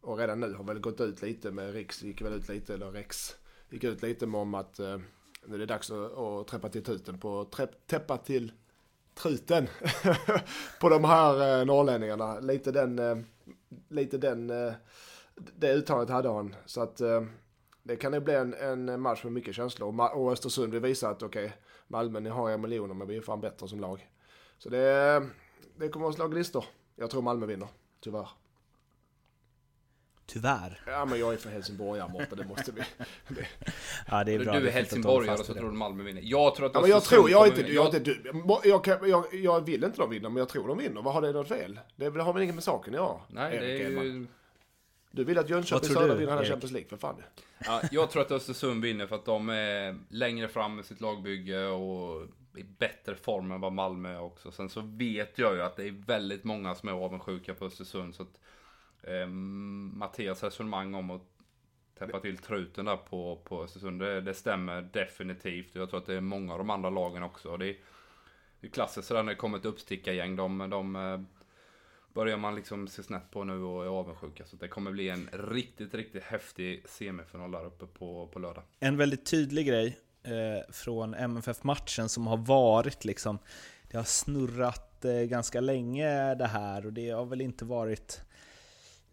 [0.01, 2.91] och redan nu har väl gått ut lite med Riks, gick väl ut lite, eller
[2.91, 3.35] Rex,
[3.69, 4.97] gick ut lite med om att eh,
[5.45, 8.51] nu är det dags att, att träppa till tuten på, träpp, täppa till
[9.15, 9.67] truten
[10.79, 12.39] på de här eh, norrlänningarna.
[12.39, 13.17] Lite den, eh,
[13.89, 14.73] lite den, eh,
[15.35, 16.55] det uttalet hade han.
[16.65, 17.21] Så att, eh,
[17.83, 19.99] Det kan ju bli en, en match med mycket känslor.
[19.99, 21.53] Och, och Östersund vill visa att okej,
[21.87, 24.09] Malmö ni har er miljoner men vi är fan bättre som lag.
[24.57, 25.21] Så det, eh,
[25.77, 26.65] det kommer att slå gnistor.
[26.95, 27.67] Jag tror Malmö vinner,
[27.99, 28.29] tyvärr.
[30.33, 30.79] Tyvärr.
[30.85, 32.81] Ja men jag är för Helsingborgare Mårten, det måste vi.
[33.27, 33.47] Det.
[34.11, 34.53] Ja, det är Du bra.
[34.55, 35.59] är Det är helsingborgare och så det.
[35.59, 36.21] tror du Malmö vinner.
[36.25, 38.31] Jag tror att Ja, men jag tror, jag är inte, jag, är inte du,
[38.63, 41.01] jag, kan- jag, jag vill inte de vinner men jag tror de vinner.
[41.01, 41.79] Vad har det något fel?
[41.95, 43.19] Det är har väl inget med saken att göra?
[43.27, 44.03] Nej, det Erik är Edman.
[44.05, 44.27] ju...
[45.11, 46.51] Du vill att Jönköping Vad tror Södra du, vinner hela Erik?
[46.51, 47.15] Champions League, för fan.
[47.65, 51.65] Ja, jag tror att Östersund vinner för att de är längre fram med sitt lagbygge
[51.65, 54.51] och i bättre form än vad Malmö är också.
[54.51, 58.15] Sen så vet jag ju att det är väldigt många som är avundsjuka på Östersund.
[58.15, 58.39] Så att,
[59.03, 61.21] eh, Mattias resonemang om att
[61.99, 65.75] täppa till truten där på, på Östersund, det, det stämmer definitivt.
[65.75, 67.57] Jag tror att det är många av de andra lagen också.
[67.57, 67.75] Det är,
[68.59, 70.35] det är klassiskt sådär när det kommer ett uppstickargäng.
[70.35, 71.21] De, de eh,
[72.13, 74.45] börjar man liksom se snett på nu och är avundsjuka.
[74.45, 78.63] Så det kommer bli en riktigt, riktigt häftig semifinal där uppe på, på lördag.
[78.79, 83.39] En väldigt tydlig grej eh, från MFF-matchen som har varit liksom,
[83.91, 88.30] det har snurrat eh, ganska länge det här och det har väl inte varit eh,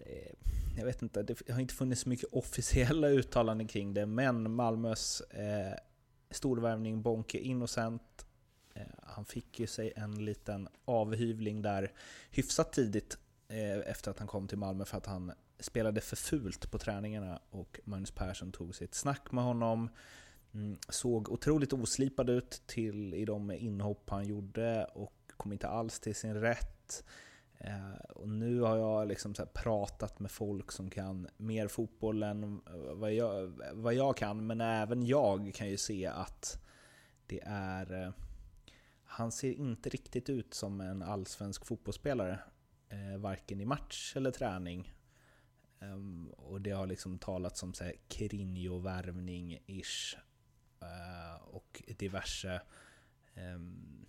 [0.09, 0.33] Eh,
[0.77, 5.21] jag vet inte, det har inte funnits så mycket officiella uttalanden kring det, men Malmös
[5.21, 5.75] eh,
[6.31, 8.27] storvärvning Bonke Innocent,
[8.75, 11.93] eh, han fick ju sig en liten avhyvling där
[12.31, 13.19] hyfsat tidigt
[13.49, 17.41] eh, efter att han kom till Malmö för att han spelade för fult på träningarna
[17.51, 19.91] och Magnus Persson tog sitt snack med honom.
[20.55, 26.01] Mm, såg otroligt oslipad ut till i de inhopp han gjorde och kom inte alls
[26.01, 27.05] till sin rätt.
[27.61, 32.23] Eh, och nu har jag liksom så här pratat med folk som kan mer fotboll
[32.23, 32.61] än
[32.95, 36.65] vad jag, vad jag kan, men även jag kan ju se att
[37.27, 38.03] det är...
[38.03, 38.11] Eh,
[39.11, 42.41] han ser inte riktigt ut som en allsvensk fotbollsspelare,
[42.89, 44.93] eh, varken i match eller träning.
[45.81, 45.99] Eh,
[46.37, 47.73] och det har liksom talats om
[48.09, 50.17] Kirinho-värvning-ish
[50.81, 52.61] eh, och diverse.
[53.35, 54.07] Um,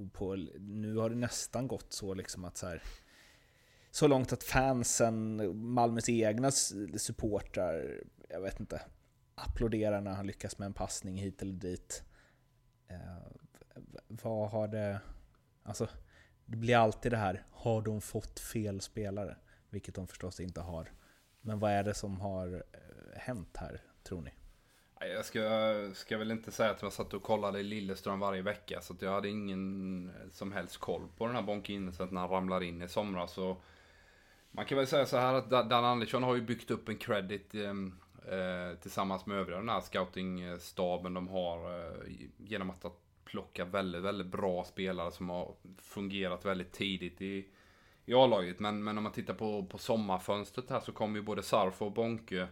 [0.00, 2.82] och på, nu har det nästan gått så liksom att så här.
[3.90, 6.50] Så långt att fansen, Malmös egna
[6.96, 8.82] supportrar, jag vet inte,
[9.34, 12.02] applåderar när han lyckas med en passning hit eller dit.
[12.88, 12.96] Eh,
[14.08, 15.00] vad har det...
[15.62, 15.88] Alltså,
[16.46, 19.36] det blir alltid det här, har de fått fel spelare?
[19.70, 20.92] Vilket de förstås inte har.
[21.40, 24.30] Men vad är det som har eh, hänt här, tror ni?
[25.00, 25.40] Jag ska,
[25.94, 28.80] ska väl inte säga att jag satt och kollade i Lilleström varje vecka.
[28.80, 32.30] Så att jag hade ingen som helst koll på den här Bonke Innocent när han
[32.30, 33.32] ramlar in i somras.
[33.32, 33.56] Så
[34.50, 37.54] man kan väl säga så här att Dan Andersson har ju byggt upp en credit
[37.54, 37.94] ehm,
[38.28, 41.78] eh, tillsammans med övriga den här scoutingstaben de har.
[41.78, 41.94] Eh,
[42.36, 42.84] genom att
[43.24, 47.46] plocka väldigt, väldigt bra spelare som har fungerat väldigt tidigt i,
[48.04, 48.60] i A-laget.
[48.60, 51.92] Men, men om man tittar på, på sommarfönstret här så kommer ju både Sarfo och
[51.92, 52.48] Bonke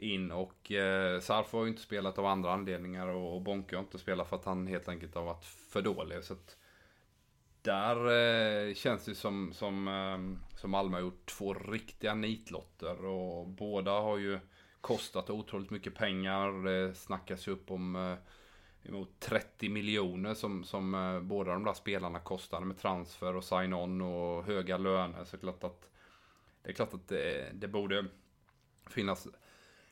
[0.00, 3.82] in och eh, Sarfo har ju inte spelat av andra anledningar och, och Bonke har
[3.82, 6.24] inte spelat för att han helt enkelt har varit för dålig.
[6.24, 6.56] Så att
[7.62, 7.96] där
[8.68, 13.90] eh, känns det som, som, eh, som Malmö har gjort två riktiga nitlotter och båda
[13.90, 14.40] har ju
[14.80, 16.64] kostat otroligt mycket pengar.
[16.64, 18.14] Det snackas ju upp om eh,
[18.88, 24.00] emot 30 miljoner som, som eh, båda de där spelarna kostade med transfer och sign-on
[24.00, 25.24] och höga löner.
[25.24, 25.90] Så klart att
[26.62, 28.06] det är klart att det, det borde
[28.88, 29.28] finnas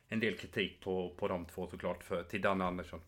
[0.09, 3.01] en del kritik på, på de två såklart för, till Danne Andersson.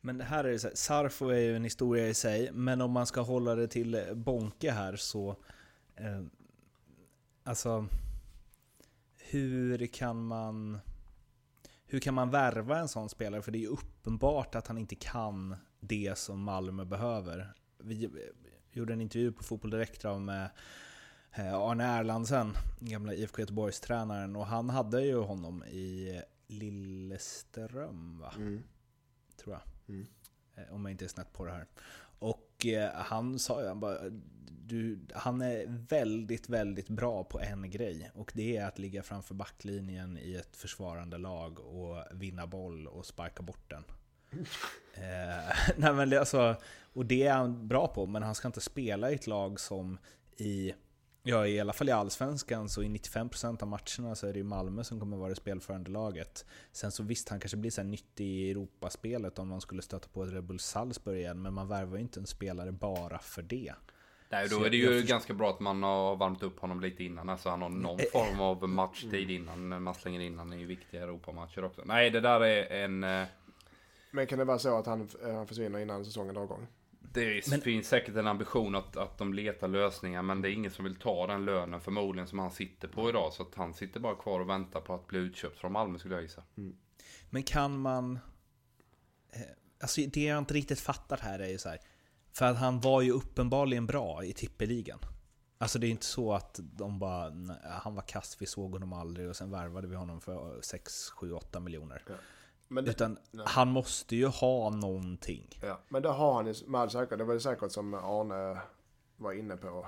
[0.00, 2.90] Men det här är så här, Sarfo är ju en historia i sig, men om
[2.90, 5.36] man ska hålla det till Bonke här så...
[5.96, 6.22] Eh,
[7.44, 7.86] alltså...
[9.18, 10.78] Hur kan man...
[11.86, 13.42] Hur kan man värva en sån spelare?
[13.42, 17.54] För det är ju uppenbart att han inte kan det som Malmö behöver.
[17.78, 18.10] Vi
[18.70, 20.50] gjorde en intervju på Fotboll Direkt med
[21.32, 28.32] Arne Erlandsen, gamla IFK Göteborgs-tränaren, och han hade ju honom i Lilleström, va?
[28.36, 28.62] Mm.
[29.36, 29.94] Tror jag.
[29.94, 30.06] Mm.
[30.54, 31.66] Eh, Om jag inte är snett på det här.
[32.18, 33.98] Och eh, han sa ju, han bara,
[34.66, 38.10] du, han är väldigt, väldigt bra på en grej.
[38.14, 43.06] Och det är att ligga framför backlinjen i ett försvarande lag och vinna boll och
[43.06, 43.84] sparka bort den.
[44.94, 46.56] eh, nej men det, alltså,
[46.92, 49.98] och det är han bra på, men han ska inte spela i ett lag som
[50.36, 50.74] i
[51.30, 54.44] Ja, i alla fall i Allsvenskan så i 95% av matcherna så är det ju
[54.44, 56.44] Malmö som kommer vara det spelförande laget.
[56.72, 60.08] Sen så visst, han kanske blir så här nyttig i Europaspelet om man skulle stöta
[60.08, 63.42] på ett Red Bull Salzburg igen, men man värvar ju inte en spelare bara för
[63.42, 63.74] det.
[64.28, 67.04] Nej, Så då är det ju ganska bra att man har värmt upp honom lite
[67.04, 67.28] innan.
[67.28, 69.82] Alltså han har någon Eh, form av matchtid innan.
[69.82, 71.82] Man slänger in honom i viktiga Europamatcher också.
[71.84, 73.04] Nej, det där är en...
[73.04, 73.24] eh,
[74.10, 76.66] Men kan det vara så att han, eh, han försvinner innan säsongen drar igång?
[77.00, 80.22] Det Men- finns säkert en ambition att, att de letar lösningar.
[80.22, 83.32] Men det är ingen som vill ta den lönen förmodligen som han sitter på idag.
[83.32, 86.14] Så att han sitter bara kvar och väntar på att bli utköpt från Malmö skulle
[86.14, 86.42] jag gissa.
[87.30, 88.18] Men kan man...
[89.32, 89.40] eh,
[89.82, 91.78] Alltså det jag inte riktigt fattar här är ju så här.
[92.32, 94.98] För att han var ju uppenbarligen bra i tippeligan.
[95.58, 98.92] Alltså det är inte så att de bara, "Nej, han var kass, vi såg honom
[98.92, 102.02] aldrig och sen värvade vi honom för 6, 7, 8 miljoner.
[102.06, 102.16] Men
[102.70, 103.44] det, Utan nej.
[103.48, 105.58] han måste ju ha någonting.
[105.62, 107.18] ja, men det har han ju med all säkerhet.
[107.18, 108.58] Det var ju säkert som Arne
[109.16, 109.86] var inne på.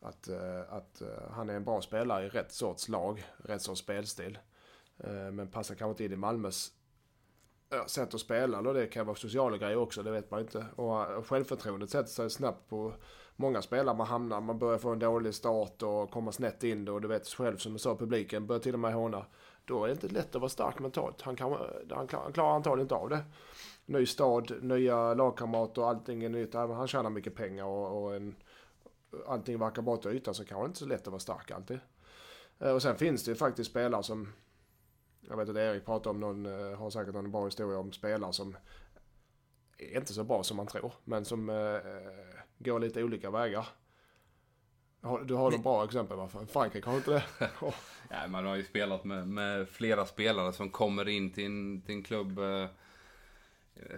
[0.00, 3.80] Att, eh, att eh, han är en bra spelare i rätt sorts lag, rätt sorts
[3.80, 4.38] spelstil.
[4.98, 6.72] Eh, Men passar kanske inte in i Malmös
[7.86, 8.58] sätt att spela.
[8.58, 10.66] Eller det kan vara sociala grejer också, det vet man inte.
[10.76, 12.92] Och självförtroendet sätter sig snabbt på
[13.36, 13.96] många spelare.
[13.96, 16.92] Man hamnar, man börjar få en dålig start och komma snett in det.
[16.92, 19.26] Och du vet själv som du sa, publiken börjar till och med håna.
[19.64, 21.22] Då är det inte lätt att vara stark mentalt.
[21.22, 21.52] Han, kan,
[21.90, 23.24] han, han klarar antagligen inte av det.
[23.86, 26.54] Ny stad, nya lagkamrater, allting är nytt.
[26.54, 28.36] Även han tjänar mycket pengar och, och en,
[29.26, 31.50] allting verkar bra till ytan så kanske det inte är så lätt att vara stark
[31.50, 31.80] alltid.
[32.58, 34.32] Eh, och sen finns det ju faktiskt spelare som,
[35.20, 38.32] jag vet att Erik pratar om någon, eh, har säkert någon bra historia om spelare
[38.32, 38.56] som
[39.78, 43.68] är inte så bra som man tror, men som eh, eh går lite olika vägar.
[45.02, 46.28] Du har några bra exempel va?
[46.52, 47.24] Frankrike har inte det?
[47.60, 51.94] Oh, man har ju spelat med, med flera spelare som kommer in till en, till
[51.94, 52.66] en klubb eh,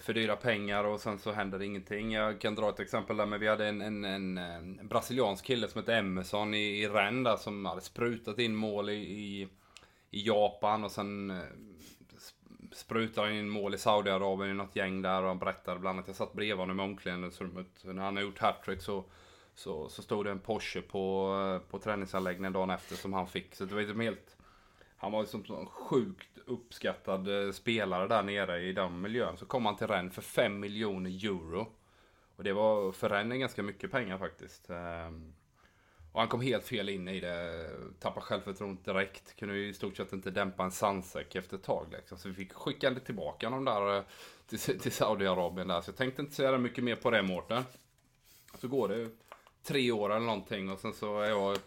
[0.00, 2.12] för dyra pengar och sen så händer det ingenting.
[2.12, 5.68] Jag kan dra ett exempel där, men vi hade en, en, en, en brasiliansk kille
[5.68, 9.48] som hette Emerson i, i Rennes där, som hade sprutat in mål i, i,
[10.10, 11.36] i Japan och sen eh,
[12.16, 15.98] sp- sprutar han in mål i Saudiarabien i något gäng där och han berättade bland
[15.98, 19.04] annat, jag satt bredvid honom i omklädningsrummet, när han har gjort hattrick så
[19.54, 23.54] så, så stod det en Porsche på, på träningsanläggningen dagen efter som han fick.
[23.54, 24.36] Så det var liksom helt...
[24.96, 29.36] Han var liksom en sjukt uppskattad eh, spelare där nere i den miljön.
[29.36, 31.66] Så kom han till Rennes för 5 miljoner euro.
[32.36, 34.70] Och det var för Rennes ganska mycket pengar faktiskt.
[34.70, 35.34] Ehm,
[36.12, 37.70] och han kom helt fel in i det.
[38.00, 39.36] Tappade självförtroendet direkt.
[39.36, 41.86] Kunde i stort sett inte dämpa en sandsäck efter ett tag.
[41.92, 42.18] Liksom.
[42.18, 44.04] Så vi fick skicka tillbaka honom där eh,
[44.46, 45.80] till, till Saudiarabien där.
[45.80, 47.64] Så jag tänkte inte säga mycket mer på det Mårten.
[48.60, 49.10] Så går det
[49.64, 51.58] tre år eller någonting och sen så är jag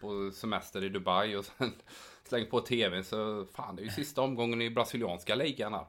[0.00, 1.72] på semester i Dubai och sen
[2.24, 5.86] slänger på tvn så fan det är ju sista omgången i brasilianska ligan här.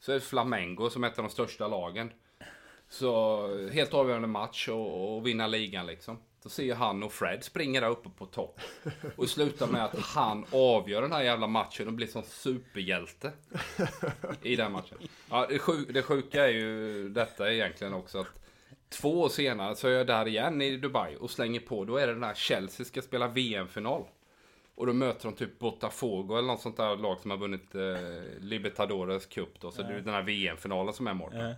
[0.00, 2.12] Så är det Flamengo som är ett av de största lagen.
[2.88, 6.18] Så helt avgörande match och, och vinna ligan liksom.
[6.42, 8.60] Då ser jag han och Fred springa där uppe på topp.
[9.16, 13.32] Och slutar med att han avgör den här jävla matchen och blir som superhjälte.
[14.42, 14.98] I den matchen.
[15.30, 18.40] Ja, det, det sjuka är ju detta egentligen också att
[18.90, 21.84] Två år senare så är jag där igen i Dubai och slänger på.
[21.84, 24.04] Då är det den här Chelsea ska spela VM-final.
[24.74, 27.80] Och då möter de typ Botafogo eller något sånt där lag som har vunnit eh,
[28.40, 29.70] Libertadores Cup då.
[29.70, 31.40] Så det är den här VM-finalen som är Mårten.
[31.48, 31.54] Ja.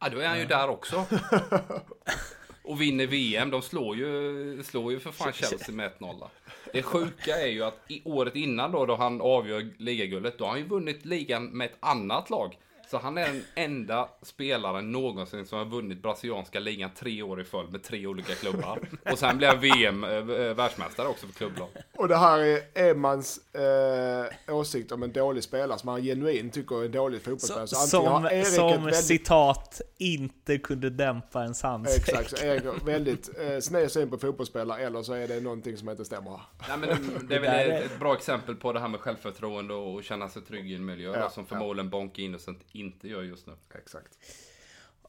[0.00, 1.04] Ja, då är han ju där också.
[2.62, 3.50] Och vinner VM.
[3.50, 6.20] De slår ju, slår ju för fan Chelsea med 1-0.
[6.20, 6.28] där.
[6.72, 10.50] Det sjuka är ju att i året innan då, då han avgör ligaguldet, då har
[10.50, 12.58] han ju vunnit ligan med ett annat lag.
[12.90, 17.44] Så han är den enda spelaren någonsin som har vunnit brasilianska ligan tre år i
[17.44, 18.78] följd med tre olika klubbar.
[19.12, 20.20] Och sen blir han VM eh,
[20.54, 21.68] världsmästare också för klubblag.
[21.96, 26.80] Och det här är Emans eh, åsikt om en dålig spelare som han genuint tycker
[26.80, 27.66] är en dålig fotbollsspelare.
[27.66, 32.08] Så, antingen Som, som väldigt, citat inte kunde dämpa en sandsäck.
[32.08, 35.76] Exakt, så Erik har väldigt eh, sned syn på fotbollsspelare eller så är det någonting
[35.76, 36.40] som inte stämmer.
[36.68, 36.96] Nej, men det,
[37.28, 40.42] det är väl ett bra exempel på det här med självförtroende och och känna sig
[40.42, 43.56] trygg i en miljö Ja, som förmodligen Bonke Innocent inte gör just nu.
[43.74, 44.18] Exakt.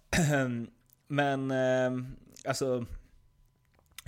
[1.08, 2.06] Men eh,
[2.46, 2.86] alltså,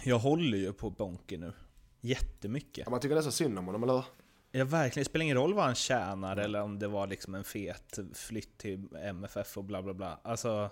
[0.04, 1.54] jag håller ju på Bonke nu.
[2.02, 2.84] Jättemycket.
[2.86, 4.04] Ja, man tycker nästan synd om honom, eller hur?
[4.52, 5.04] Ja, verkligen.
[5.04, 8.58] Det spelar ingen roll vad han tjänar eller om det var liksom en fet flytt
[8.58, 10.20] till MFF och bla bla bla.
[10.24, 10.70] Alltså,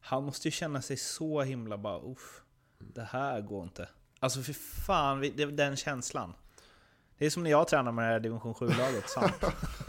[0.00, 2.42] han måste ju känna sig så himla bara uff,
[2.78, 3.88] det här går inte.
[4.18, 6.34] Alltså för fan, den känslan.
[7.24, 9.32] Det är som när jag tränar med det här division 7-laget, sant?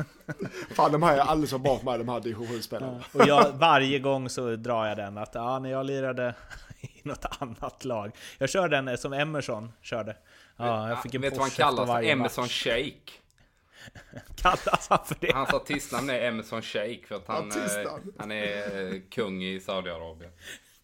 [0.76, 3.04] Fan, de här är alldeles för bra för mig, de här division 7-spelarna.
[3.14, 6.36] Och jag, varje gång så drar jag den att ja, när jag lirade
[6.82, 8.12] i något annat lag.
[8.38, 10.16] Jag kör den som Emerson körde.
[10.58, 11.88] Ja, jag fick en Vet du vad han kallas?
[11.88, 12.64] varje Emerson match.
[12.64, 13.12] Shake.
[14.36, 15.34] Kallas han för det?
[15.34, 20.32] Hans artistnamn är Emerson Shake för att han, eh, han är eh, kung i Saudiarabien.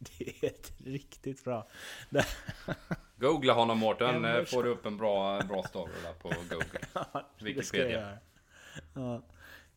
[0.17, 1.67] Det är ett riktigt bra.
[3.15, 6.65] Googla honom Mårten, får du upp en bra, bra story där på Google.
[6.93, 7.89] jag Wikipedia.
[7.89, 8.17] göra.
[8.93, 9.21] Ja.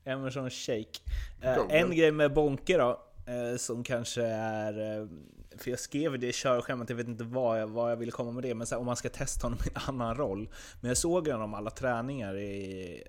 [0.05, 1.01] Emerson Shake.
[1.41, 1.75] Eh, Google.
[1.79, 5.01] en grej med Bonke då, eh, som kanske är...
[5.01, 5.09] Eh,
[5.59, 8.31] för jag skrev det i körschemat, jag vet inte vad jag, vad jag ville komma
[8.33, 10.49] med det, men så här, om man ska testa honom i en annan roll.
[10.81, 12.53] Men jag såg honom alla träningar i,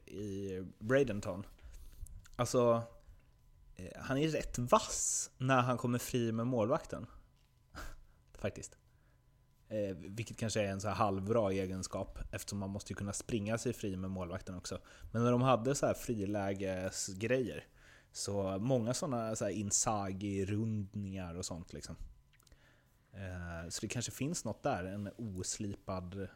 [0.05, 1.45] i Bradenton.
[2.35, 2.81] Alltså,
[3.75, 7.07] Eh, han är rätt vass när han kommer fri med målvakten.
[8.33, 8.77] Faktiskt.
[9.67, 13.57] Eh, vilket kanske är en så här halvbra egenskap eftersom man måste ju kunna springa
[13.57, 14.81] sig fri med målvakten också.
[15.11, 17.67] Men när de hade så här frilägesgrejer,
[18.11, 21.95] så många sådana så insagi-rundningar och sånt liksom.
[23.13, 26.27] Eh, så det kanske finns något där, en oslipad...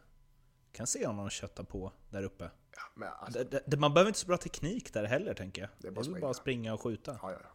[0.72, 2.50] Kan se honom kötta på där uppe.
[2.76, 5.70] Ja, men alltså, Det- det- Man behöver inte så bra teknik där heller tänker jag.
[5.78, 6.22] Det är Det bara är väl springa.
[6.22, 7.20] bara springa och skjuta.
[7.22, 7.50] ja, ja, ja.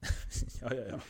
[0.62, 1.00] Ja, ja, ja.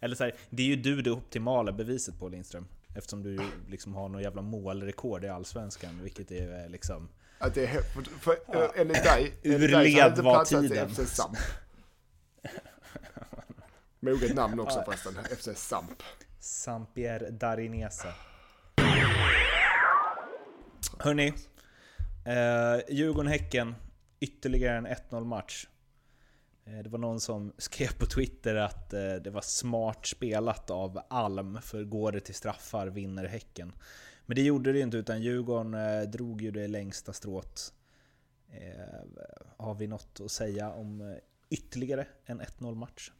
[0.00, 2.66] Eller så här, det är ju du det optimala beviset på Lindström.
[2.96, 7.08] Eftersom du liksom har någon jävla målrekord i Allsvenskan, vilket är eh, liksom...
[7.38, 8.72] Att det är he- för, ja.
[8.76, 10.68] enligt dig, enligt dig så hade platsat i.
[10.88, 11.36] FC Samp.
[14.00, 16.02] Moget namn också förresten, FC Samp.
[16.40, 18.14] Sampier Darinese.
[20.98, 21.32] Hörni,
[22.26, 23.74] eh, Djurgården-Häcken,
[24.20, 25.66] ytterligare en 1-0 match.
[26.64, 31.00] Eh, Det var någon som skrev på Twitter att eh, det var smart spelat av
[31.10, 33.72] Alm, för går det till straffar vinner Häcken.
[34.26, 37.72] Men det gjorde det ju inte, utan Djurgården eh, drog ju det längsta strået.
[38.52, 39.04] Eh,
[39.56, 41.16] Har vi något att säga om eh,
[41.50, 43.10] ytterligare en 1-0 match?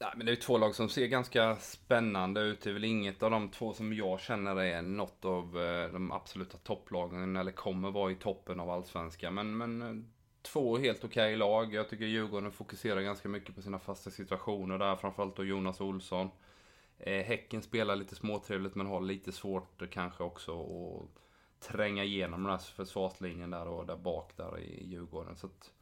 [0.00, 2.60] Nej, men det är två lag som ser ganska spännande ut.
[2.60, 6.12] Det är väl inget av de två som jag känner är något av eh, de
[6.12, 9.34] absoluta topplagen eller kommer vara i toppen av allsvenskan.
[9.34, 10.04] Men, men eh,
[10.42, 11.74] två helt okej lag.
[11.74, 16.30] Jag tycker Djurgården fokuserar ganska mycket på sina fasta situationer där, framförallt då Jonas Olsson.
[16.98, 21.08] Eh, Häcken spelar lite småtrevligt men har lite svårt kanske också att
[21.68, 25.36] tränga igenom den här försvarslinjen där och där bak där i Djurgården.
[25.36, 25.72] Så att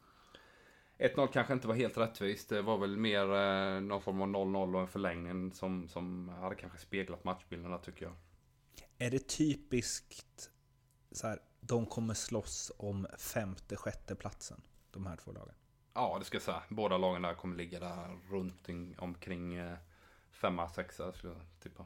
[0.97, 2.49] 1-0 kanske inte var helt rättvist.
[2.49, 6.55] Det var väl mer eh, någon form av 0-0 och en förlängning som, som hade
[6.55, 8.15] kanske speglat matchbilden där tycker jag.
[8.97, 10.49] Är det typiskt
[11.11, 15.55] så här, de kommer slåss om femte, sjätte platsen, de här två lagen?
[15.93, 16.63] Ja, det ska jag säga.
[16.69, 19.77] Båda lagen där kommer ligga där runt in, omkring eh,
[20.31, 21.85] femma, sexa skulle jag tippa.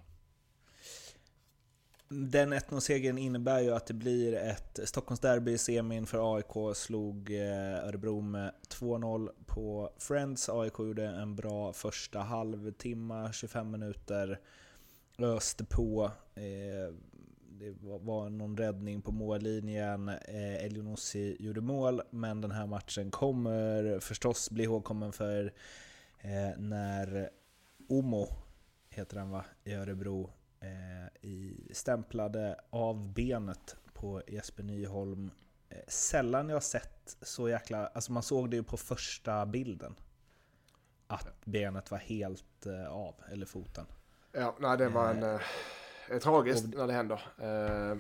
[2.13, 6.75] Den 1-0-segern innebär ju att det blir ett Stockholmsderby i semin för AIK.
[6.77, 10.49] Slog eh, Örebro med 2-0 på Friends.
[10.49, 14.39] AIK gjorde en bra första halvtimme, 25 minuter.
[15.19, 16.11] Öste på.
[16.35, 16.93] Eh,
[17.49, 20.09] det var- någon räddning på mållinjen.
[20.09, 25.53] Eh, Elionossi gjorde mål, men den här matchen kommer förstås bli ihågkommen för
[26.57, 27.29] när
[27.89, 28.27] Omo,
[28.89, 30.29] heter han va, i Örebro,
[30.61, 35.31] eh, i, stämplade av benet på Jesper Nyholm.
[35.69, 37.87] Eh, sällan jag sett så jäkla...
[37.87, 39.95] Alltså man såg det ju på första bilden.
[41.07, 43.85] Att benet var helt eh, av, eller foten.
[44.31, 45.23] Ja, nej det var en...
[45.23, 45.41] Eh,
[46.07, 47.21] det är tragiskt när det händer.
[47.37, 47.97] Eh,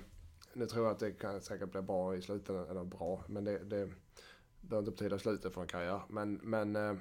[0.53, 2.69] nu tror jag att det kan säkert bli bra i slutändan.
[2.69, 3.89] Eller bra, men det, det
[4.61, 6.01] behöver inte betyda slutet för en karriär.
[6.09, 6.95] Men, men eh,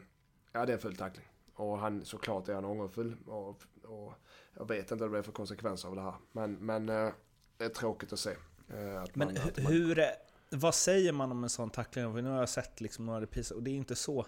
[0.52, 1.26] ja, det är en full tackling.
[1.54, 3.16] Och han såklart är han ångerfull.
[3.26, 3.48] Och,
[3.84, 4.12] och
[4.56, 6.14] jag vet inte vad det blir för konsekvenser av det här.
[6.32, 7.08] Men, men eh,
[7.56, 8.30] det är tråkigt att se.
[8.68, 10.04] Eh, att Men man, att man, hur...
[10.52, 12.12] Vad säger man om en sån tackling?
[12.14, 14.26] För nu har jag sett liksom några repriser och det är inte så...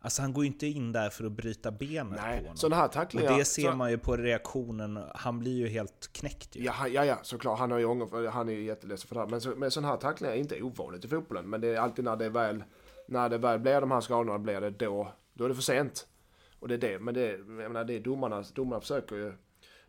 [0.00, 2.56] Alltså han går ju inte in där för att bryta benet på Nej, honom.
[2.56, 3.38] sådana här och tacklingar...
[3.38, 5.00] det ser så- man ju på reaktionen.
[5.14, 6.64] Han blir ju helt knäckt ju.
[6.64, 7.58] Ja, han- ja, ja, såklart.
[7.58, 9.28] Han, har ju ånger, han är ju jätteledsen för det här.
[9.28, 11.50] Men, så, men sådana här tacklingar är inte ovanligt i fotbollen.
[11.50, 12.64] Men det är alltid när det väl,
[13.08, 16.06] när det väl blir de här skadorna, blir det då, då är det för sent.
[16.62, 16.98] Och det är det.
[16.98, 19.32] Men det, jag menar, det är domarna, domarna försöker ju.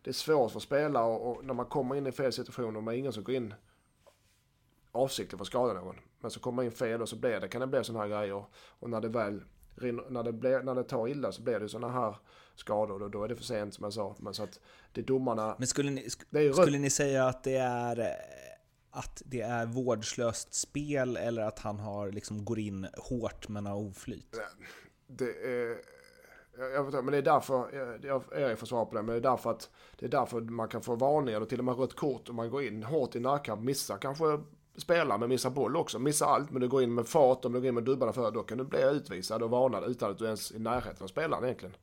[0.02, 2.82] Det är svårt för spelare och, och när man kommer in i fel situation och
[2.82, 3.54] man är ingen som går in
[4.92, 5.96] avsiktligt för att skada någon.
[6.20, 8.10] Men så kommer man in fel och så blir det, kan det bli sådana här
[8.10, 8.44] grejer.
[8.54, 9.42] Och när det väl
[10.10, 12.16] när det, blir, när det tar illa så blir det sådana här
[12.54, 13.02] skador.
[13.02, 14.16] Och då är det för sent som jag sa.
[14.18, 14.60] Men så att
[14.92, 15.56] det är domarna.
[15.58, 18.06] Men skulle ni, sk- skulle ni säga att det är eh,
[18.90, 23.76] att det är vårdslöst spel eller att han har liksom går in hårt men har
[23.76, 24.36] oflyt?
[25.06, 25.78] Det är,
[26.58, 29.12] jag, vet inte, men det är därför, jag, jag, Erik får svara på det, men
[29.12, 31.78] det är därför att det är därför man kan få varningar och till och med
[31.78, 34.24] rött kort om man går in hårt i närkamp, missar kanske
[34.76, 37.60] spela men missar boll också, missar allt, men du går in med fart, om du
[37.60, 40.24] går in med dubbarna för då kan du bli utvisad och varnad utan att du
[40.24, 41.74] ens är i närheten av spelaren egentligen.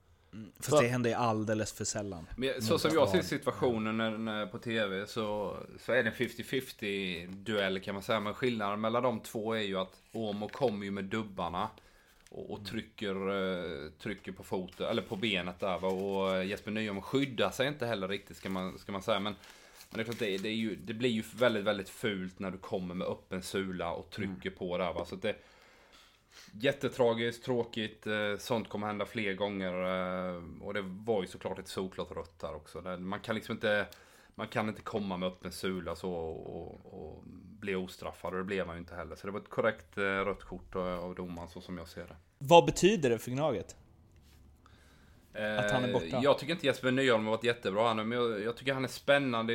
[0.60, 2.28] Fast det händer alldeles för sällan.
[2.38, 6.16] Men så som jag ser situationen när, när, på tv så, så är det en
[6.16, 8.20] 50-50 duell kan man säga.
[8.20, 11.70] Men skillnaden mellan de två är ju att Åmo kommer ju med dubbarna.
[12.32, 15.88] Och, och trycker, eh, trycker på foten, eller på benet där va?
[15.88, 19.20] Och eh, Jesper Nyholm skyddar sig inte heller riktigt ska man, ska man säga.
[19.20, 19.36] Men,
[19.90, 22.52] men det är klart, det, det, är ju, det blir ju väldigt, väldigt fult när
[22.52, 25.06] du kommer med öppen sula och trycker på där va.
[25.06, 25.36] Så det,
[26.54, 29.74] Jättetragiskt, tråkigt, eh, sånt kommer hända fler gånger.
[30.62, 32.82] Och det var ju såklart ett solklart rött där också.
[33.00, 33.88] Man kan liksom inte,
[34.36, 37.24] man kan inte komma med öppen sula så och, och,
[37.62, 38.34] bli ostraffad.
[38.34, 39.16] Och det blev man ju inte heller.
[39.16, 42.08] Så det var ett korrekt eh, rött kort eh, av domaren så som jag ser
[42.08, 42.16] det.
[42.38, 43.76] Vad betyder det för Gnaget?
[45.34, 46.20] Att han är borta?
[46.24, 48.84] Jag tycker inte Jesper Nyholm har varit jättebra här nu, men jag, jag tycker han
[48.84, 49.54] är spännande.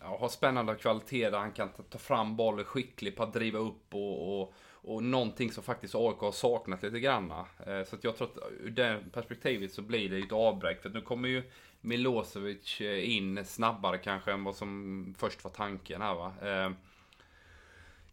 [0.00, 3.94] Ja, har spännande kvalitet där han kan ta fram bollen skicklig på att driva upp
[3.94, 7.30] och, och, och någonting som faktiskt AIK har saknat lite grann.
[7.30, 10.82] Eh, så att jag tror att ur det perspektivet så blir det ett avbräck.
[10.82, 11.42] För nu kommer ju
[11.80, 16.32] Milosevic in snabbare kanske än vad som först var tanken här va.
[16.42, 16.70] Eh,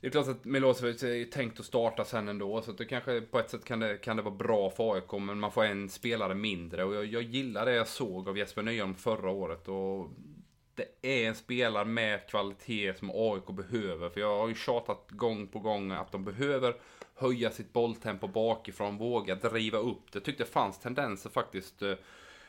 [0.04, 3.40] det är klart att Milosevic är tänkt att starta sen ändå, så det kanske på
[3.40, 6.36] ett sätt kan det, kan det vara bra för AIK, men man får en spelare
[6.36, 6.84] mindre.
[6.84, 9.68] Och jag, jag gillar det jag såg av Jesper Nyholm förra året.
[9.68, 10.10] Och
[10.76, 14.10] det är en spelare med kvalitet som AIK behöver.
[14.10, 16.76] För jag har ju tjatat gång på gång att de behöver
[17.16, 20.18] höja sitt bolltempo bakifrån, våga driva upp det.
[20.18, 21.94] Jag Tyckte det fanns tendenser faktiskt eh,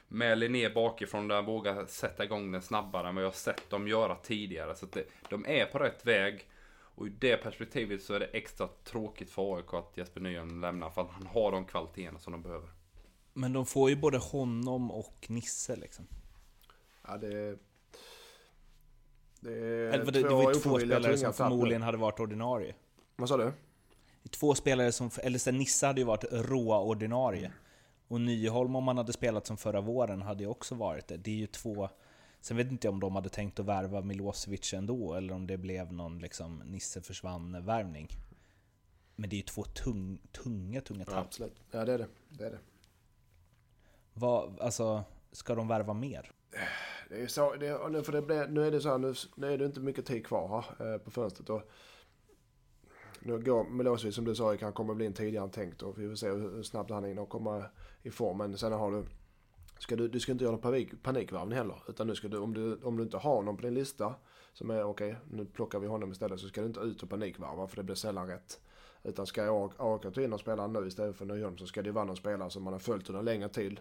[0.09, 3.89] med Linné bakifrån där han vågar sätta igång den snabbare än vad jag sett dem
[3.89, 4.75] göra tidigare.
[4.75, 6.47] Så det, de är på rätt väg.
[6.95, 10.91] Och i det perspektivet så är det extra tråkigt för AIK att Jesper Nyholm lämnar
[10.91, 12.69] för att han har de kvaliteterna som de behöver.
[13.33, 16.07] Men de får ju både honom och Nisse liksom.
[17.07, 17.59] Ja, det...
[19.41, 19.51] Det,
[19.95, 22.75] Eller, det, det var ju två spelare som förmodligen hade varit ordinarie.
[23.17, 23.53] Vad sa du?
[24.31, 27.53] Två spelare som, eller sen Nisse hade ju varit råa ordinarie.
[28.09, 31.17] Och Nyholm om man hade spelat som förra våren hade ju också varit det.
[31.17, 31.89] Det är ju två
[32.45, 35.59] Sen vet inte jag om de hade tänkt att värva Milosevic ändå, eller om det
[35.59, 38.09] blev någon liksom Nisse försvann-värvning.
[39.17, 41.15] Men det är ju två tung, tunga, tunga tapp.
[41.15, 41.63] Ja, absolut.
[41.71, 42.07] Ja, det är det.
[42.29, 42.59] det, är det.
[44.15, 46.33] Vad, alltså, ska de värva mer?
[47.09, 49.53] Det är så, det, nu, för det blir, nu är det så här, nu, nu
[49.53, 51.51] är det inte mycket tid kvar här, eh, på fönstret.
[51.51, 51.63] Och
[53.21, 56.09] nu går Milosevic som du sa kan komma bli en tidigare än tänkt och vi
[56.09, 57.65] får se hur, hur snabbt han hinner komma
[58.03, 58.39] i form.
[58.39, 59.05] Men sen har du
[59.79, 61.83] Ska du, du ska inte göra någon panik, panikvarvning heller.
[61.89, 64.15] Utan nu ska du, om du, om du inte har någon på din lista
[64.53, 66.41] som är okej, okay, nu plockar vi honom istället.
[66.41, 68.61] Så ska du inte ut och panikvarva för det blir sällan rätt.
[69.03, 72.05] Utan ska AIK ta in någon spelare nu istället för Nyholm så ska det vara
[72.05, 73.81] någon spelare som man har följt under en längre tid.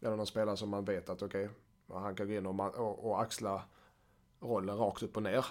[0.00, 1.48] Eller någon spelare som man vet att okej,
[1.86, 3.62] okay, han kan gå in och, och, och axla
[4.40, 5.46] rollen rakt upp och ner.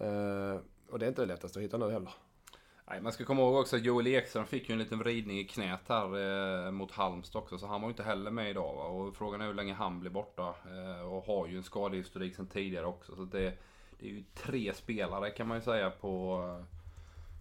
[0.00, 0.60] Uh,
[0.90, 2.12] och det är inte det lättaste att hitta nu heller.
[2.92, 5.44] Nej, man ska komma ihåg också att Joel Ekström fick ju en liten vridning i
[5.44, 7.58] knät här eh, mot Halmstad också.
[7.58, 8.76] Så han var ju inte heller med idag.
[8.76, 8.84] Va?
[8.84, 10.54] Och frågan är hur länge han blir borta.
[10.64, 13.16] Eh, och har ju en skadehistorik sedan tidigare också.
[13.16, 13.58] Så det,
[13.98, 16.64] det är ju tre spelare kan man ju säga på,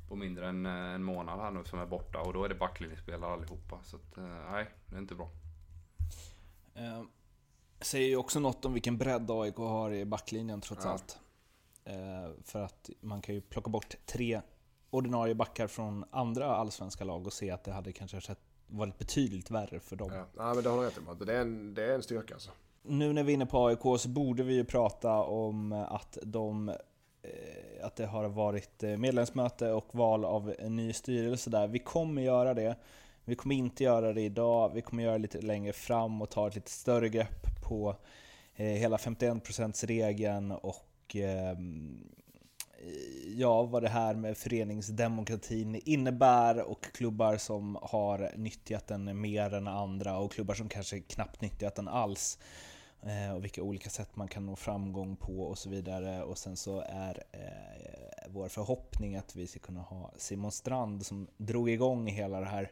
[0.10, 2.20] på mindre än eh, en månad här nu som är borta.
[2.20, 3.80] Och då är det backlinjespelare allihopa.
[3.84, 5.30] Så att, eh, nej, det är inte bra.
[6.76, 7.04] Eh,
[7.80, 10.92] säger ju också något om vilken bredd AIK har i backlinjen trots ja.
[10.92, 11.20] allt.
[11.84, 14.42] Eh, för att man kan ju plocka bort tre
[14.92, 19.52] ordinarie backar från andra allsvenska lag och se att det hade kanske sett, varit betydligt
[19.52, 20.12] värre för dem.
[20.14, 21.26] Ja, ja men det har du rätt i.
[21.26, 22.52] Det är en, det är en styrka alltså.
[22.84, 26.70] Nu när vi är inne på AIK så borde vi ju prata om att de
[26.70, 31.68] eh, att det har varit eh, medlemsmöte och val av en ny styrelse där.
[31.68, 32.76] Vi kommer göra det.
[33.26, 34.72] Vi kommer inte göra det idag.
[34.74, 37.96] Vi kommer göra det lite längre fram och ta ett lite större grepp på
[38.56, 42.12] eh, hela 51%-regeln och ehm,
[43.36, 49.68] ja, vad det här med föreningsdemokratin innebär och klubbar som har nyttjat den mer än
[49.68, 52.40] andra och klubbar som kanske knappt nyttjat den alls.
[53.02, 56.24] Eh, och vilka olika sätt man kan nå framgång på och så vidare.
[56.24, 61.28] Och sen så är eh, vår förhoppning att vi ska kunna ha Simon Strand som
[61.38, 62.72] drog igång hela det här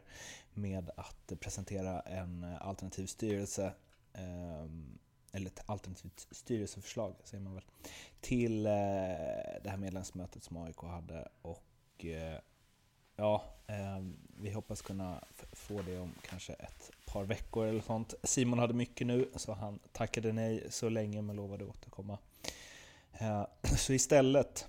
[0.54, 3.72] med att presentera en alternativ styrelse.
[4.12, 4.64] Eh,
[5.32, 7.64] eller ett alternativt styrelseförslag, säger man väl,
[8.20, 8.72] till eh,
[9.62, 11.28] det här medlemsmötet som AIK hade.
[11.42, 12.38] Och eh,
[13.16, 18.14] ja, ehm, vi hoppas kunna få det om kanske ett par veckor eller sånt.
[18.22, 22.18] Simon hade mycket nu, så han tackade nej så länge men lovade återkomma.
[23.12, 24.66] Eh, så istället,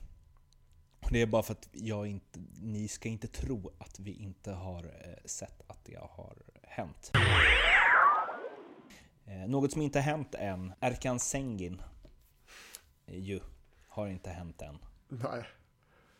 [1.12, 4.91] det är bara för att jag inte, ni ska inte tro att vi inte har
[5.26, 7.12] sett att det har hänt.
[9.32, 11.82] Eh, något som inte hänt än, Erkan Sengin.
[13.05, 13.39] Eh, ju,
[13.88, 14.77] har inte hänt än.
[15.07, 15.45] Nej.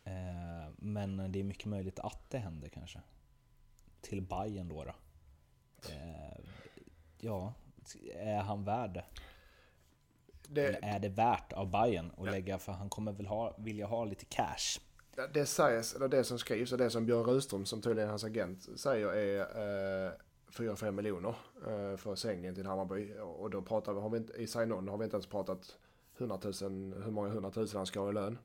[0.04, 3.00] Eh, men det är mycket möjligt att det händer kanske.
[4.00, 4.84] Till Bayern då.
[4.84, 4.94] då.
[7.18, 7.54] Ja,
[8.14, 9.04] är han värd det?
[10.48, 12.32] det Eller är det värt av Bayern att ja.
[12.32, 14.80] lägga, för han kommer väl ha, vilja ha lite cash?
[15.32, 18.24] Det sägs, eller det som skrivs och det som Björn Rudström, som tydligen är hans
[18.24, 20.12] agent, säger är eh,
[20.52, 21.34] 4-5 miljoner
[21.66, 23.14] eh, för sängen till Hammarby.
[23.18, 25.78] Och då pratar vi, har vi inte, i sign-on har vi inte ens pratat
[26.18, 26.52] 100 000,
[27.04, 28.38] hur många hundratusen han ska ha i lön.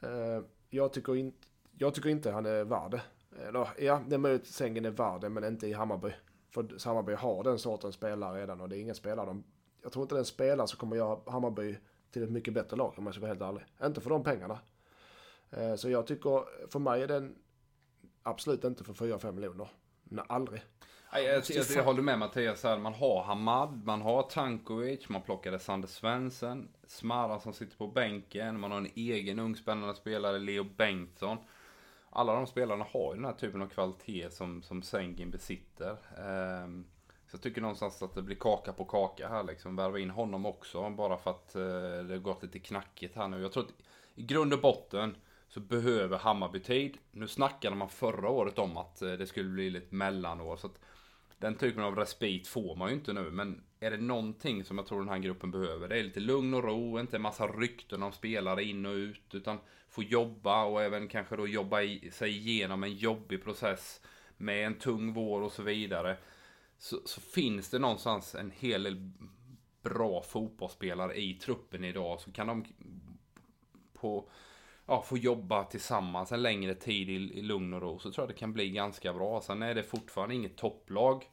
[0.00, 1.32] Eh, jag, tycker in,
[1.78, 3.02] jag tycker inte han är värd det.
[3.48, 6.12] Eller ja, det är möjligt att sängen är värd det, men inte i Hammarby.
[6.50, 9.44] För Hammarby har den sortens spelare redan och det är ingen spelare de...
[9.82, 11.76] Jag tror inte det är en spelare som kommer göra Hammarby
[12.10, 13.62] till ett mycket bättre lag om jag ska vara helt ärlig.
[13.84, 14.58] Inte för de pengarna.
[15.50, 17.34] Eh, så jag tycker, för mig är den
[18.22, 19.68] absolut inte för 4-5 miljoner.
[20.04, 20.62] Nej, aldrig.
[21.14, 22.78] Nej, Jag, jag, jag håller med Mattias här.
[22.78, 28.60] Man har Hamad, man har Tankovic, man plockade Sander Svensson, Smara som sitter på bänken,
[28.60, 31.38] man har en egen ung spännande spelare, Leo Bengtsson.
[32.10, 35.96] Alla de spelarna har ju den här typen av kvalitet som, som Sengin besitter.
[36.18, 36.84] Ehm,
[37.26, 39.76] så jag tycker någonstans att det blir kaka på kaka här liksom.
[39.76, 41.62] Värva in honom också, bara för att eh,
[42.06, 43.42] det har gått lite knackigt här nu.
[43.42, 43.74] Jag tror att
[44.14, 45.16] i grund och botten
[45.48, 46.98] så behöver Hammarby tid.
[47.10, 50.56] Nu snackade man förra året om att eh, det skulle bli lite mellanår.
[50.56, 50.80] Så att
[51.38, 53.30] den typen av respit får man ju inte nu.
[53.30, 55.88] Men är det någonting som jag tror den här gruppen behöver.
[55.88, 59.34] Det är lite lugn och ro, inte en massa rykten om spelare in och ut.
[59.34, 59.58] Utan
[59.88, 64.00] få jobba och även kanske då jobba i, sig igenom en jobbig process.
[64.36, 66.16] Med en tung vår och så vidare.
[66.78, 69.10] Så, så finns det någonstans en hel del
[69.82, 72.20] bra fotbollsspelare i truppen idag.
[72.20, 72.64] Så kan de
[73.92, 74.28] på
[74.86, 78.34] ja, få jobba tillsammans en längre tid i, i lugn och ro så tror jag
[78.34, 79.40] det kan bli ganska bra.
[79.40, 81.24] Sen är det fortfarande inget topplag.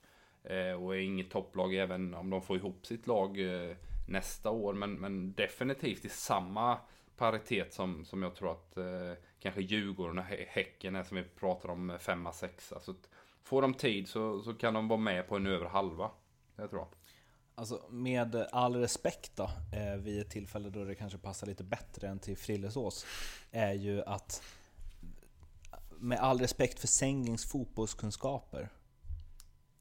[0.43, 3.75] Eh, och är inget topplag även om de får ihop sitt lag eh,
[4.07, 4.73] nästa år.
[4.73, 6.77] Men, men definitivt i samma
[7.17, 11.69] paritet som, som jag tror att eh, kanske Djurgården och Häcken är som vi pratar
[11.69, 12.79] om eh, femma, sexa.
[12.79, 13.09] Så att,
[13.43, 16.11] får de tid så, så kan de vara med på en över halva.
[16.55, 17.00] Det tror jag.
[17.62, 22.07] Alltså med all respekt då, eh, vid ett tillfälle då det kanske passar lite bättre
[22.07, 23.05] än till Frillesås,
[23.51, 24.43] är ju att
[25.89, 28.70] med all respekt för Sengings fotbollskunskaper.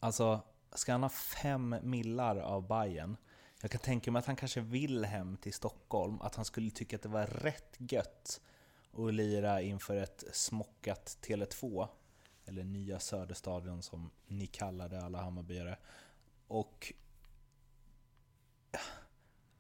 [0.01, 0.41] Alltså,
[0.75, 3.17] ska han ha fem millar av Bayern
[3.63, 6.97] Jag kan tänka mig att han kanske vill hem till Stockholm, att han skulle tycka
[6.97, 8.41] att det var rätt gött
[8.93, 11.89] att lira inför ett smockat Tele2,
[12.45, 15.79] eller nya Söderstadion som ni kallar det alla Hammarbyare.
[16.47, 16.93] Och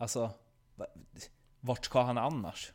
[0.00, 0.30] Alltså,
[1.60, 2.72] vart ska han annars?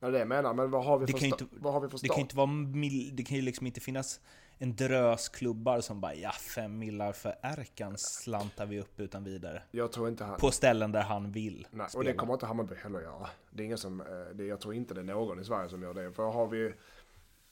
[0.00, 1.88] Ja, det jag menar, men vad har vi Det för, kan inte- vad har vi
[1.88, 2.18] för Det kan start?
[2.20, 4.20] inte vara mil, det kan ju liksom inte finnas
[4.58, 9.62] en drös klubbar som bara ja, fem millar för Erkan slantar vi upp utan vidare.
[9.70, 10.38] Jag tror inte han...
[10.38, 12.04] På ställen där han vill Nej, och spela.
[12.04, 13.26] det kommer inte Hammarby heller göra.
[13.50, 15.82] Det är ingen som, eh, det, jag tror inte det är någon i Sverige som
[15.82, 16.12] gör det.
[16.12, 16.72] För har vi,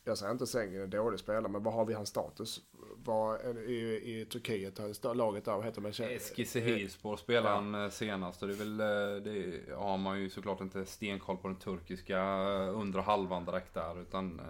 [0.05, 2.61] jag säger inte Sängen är en dålig spelare, men vad har vi hans status?
[3.05, 3.73] Vad, i,
[4.21, 4.79] I Turkiet,
[5.17, 6.15] laget där, vad heter det?
[6.15, 10.61] Eskişehirspor spelade han eh, senast och det är väl, eh, det har man ju såklart
[10.61, 14.41] inte stenkoll på den turkiska eh, undre halvan direkt där utan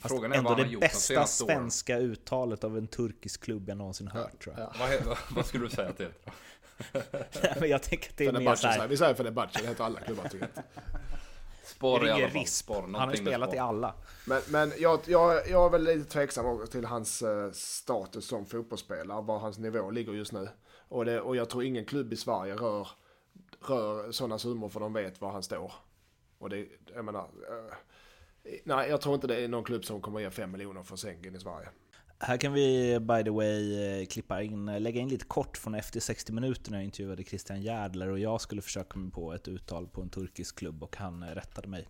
[0.00, 1.56] Fast Frågan är ändå vad han det gjort bästa senaste åren.
[1.56, 4.66] svenska uttalet av en turkisk klubb jag någonsin hört tror jag.
[4.78, 6.06] Vad, he- vad, vad skulle du säga till
[6.92, 7.56] det?
[7.60, 10.00] Men jag tänker att det är mer såhär, säger- vi säger Fenerbahce, det heter alla
[10.00, 10.64] klubbar tycker jag.
[12.00, 12.40] Det i alla fall.
[12.40, 12.64] risp.
[12.64, 13.94] Spara Han har ju spelat i alla.
[14.26, 19.22] Men, men jag, jag, jag är väl lite tveksam till hans eh, status som fotbollsspelare,
[19.22, 20.48] var hans nivå ligger just nu.
[20.88, 22.88] Och, det, och jag tror ingen klubb i Sverige rör,
[23.60, 25.72] rör sådana summor för de vet var han står.
[26.38, 27.74] Och det, jag menar, eh,
[28.64, 31.36] nej jag tror inte det är någon klubb som kommer ge 5 miljoner för Sengen
[31.36, 31.68] i Sverige.
[32.24, 35.74] Här kan vi by the way eh, klippa in, eh, lägga in lite kort från
[35.74, 39.48] efter 60 minuter när jag intervjuade Christian Järdler och jag skulle försöka mig på ett
[39.48, 41.88] uttal på en turkisk klubb och han eh, rättade mig.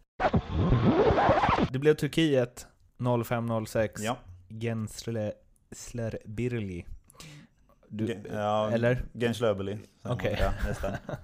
[1.72, 2.66] Det blev Turkiet
[3.24, 4.16] 0506 Ja.
[4.48, 6.86] Gensler Birli.
[7.88, 9.04] Du, ja, eller?
[9.14, 9.78] Genslöbeli.
[10.02, 10.36] Okej.
[10.40, 10.92] Ja, nästan.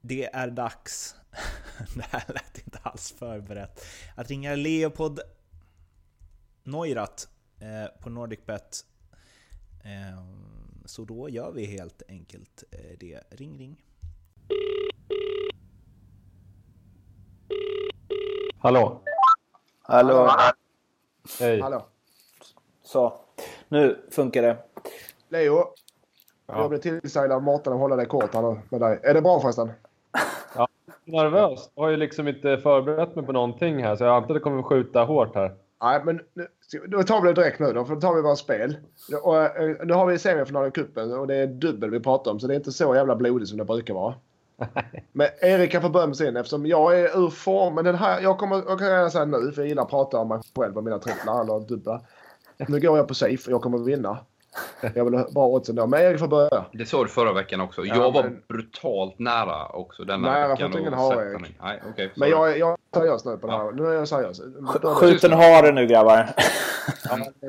[0.00, 1.16] Det är dags,
[1.94, 3.84] det här lät inte alls förberett,
[4.16, 5.20] att ringa Leopold
[6.68, 7.24] Neurath
[7.60, 8.84] eh, på NordicBet.
[9.84, 10.22] Eh,
[10.84, 13.20] så då gör vi helt enkelt eh, det.
[13.30, 13.82] Ring ring.
[18.58, 19.00] Hallå?
[19.82, 20.30] Hallå!
[21.40, 21.60] Hej.
[21.60, 21.86] Hallå?
[22.82, 23.20] Så,
[23.68, 24.56] nu funkar det.
[25.28, 25.64] Leo?
[26.46, 28.32] Jag blev tillsagd av Mårten att hålla dig kort
[28.70, 29.00] med dig.
[29.02, 29.70] Är det bra förresten?
[31.04, 31.70] Nervös.
[31.74, 34.40] Jag har ju liksom inte förberett mig på någonting här så jag antar att det
[34.40, 35.56] kommer skjuta hårt här.
[35.82, 36.46] Nej, men nu,
[36.88, 38.76] då tar vi det direkt nu då, för då tar vi våra spel.
[39.22, 42.40] Och, eh, nu har vi semifinal i cupen och det är dubbel vi pratar om,
[42.40, 44.14] så det är inte så jävla blodigt som det brukar vara.
[45.12, 47.74] Men Erik kan få börja med sin eftersom jag är ur form.
[47.74, 50.18] Men den här, jag, kommer, jag kan gärna säga nu, för jag gillar att prata
[50.18, 52.00] om mig själv och mina tripplar eller dubbla.
[52.68, 54.18] Nu går jag på safe och jag kommer vinna.
[54.94, 55.86] Jag vill ha bra odds ändå.
[55.86, 56.64] Men Erik får börja.
[56.72, 57.84] Det sa du förra veckan också.
[57.84, 60.72] Ja, jag var men- brutalt nära också denna jag veckan.
[60.72, 61.40] får ingen ha, Erik.
[61.40, 61.58] mig.
[61.62, 62.12] Nej, okej.
[62.16, 63.72] Men jag, jag är seriös nu på det här.
[63.72, 64.40] Nu är jag seriös.
[65.00, 66.28] Skjut en hare nu grabbar.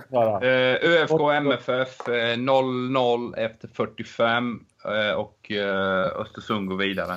[0.10, 0.48] Klara.
[0.48, 7.14] Eh, ÖFK MFF eh, 0-0 efter 45 eh, och eh, Östersund går vidare.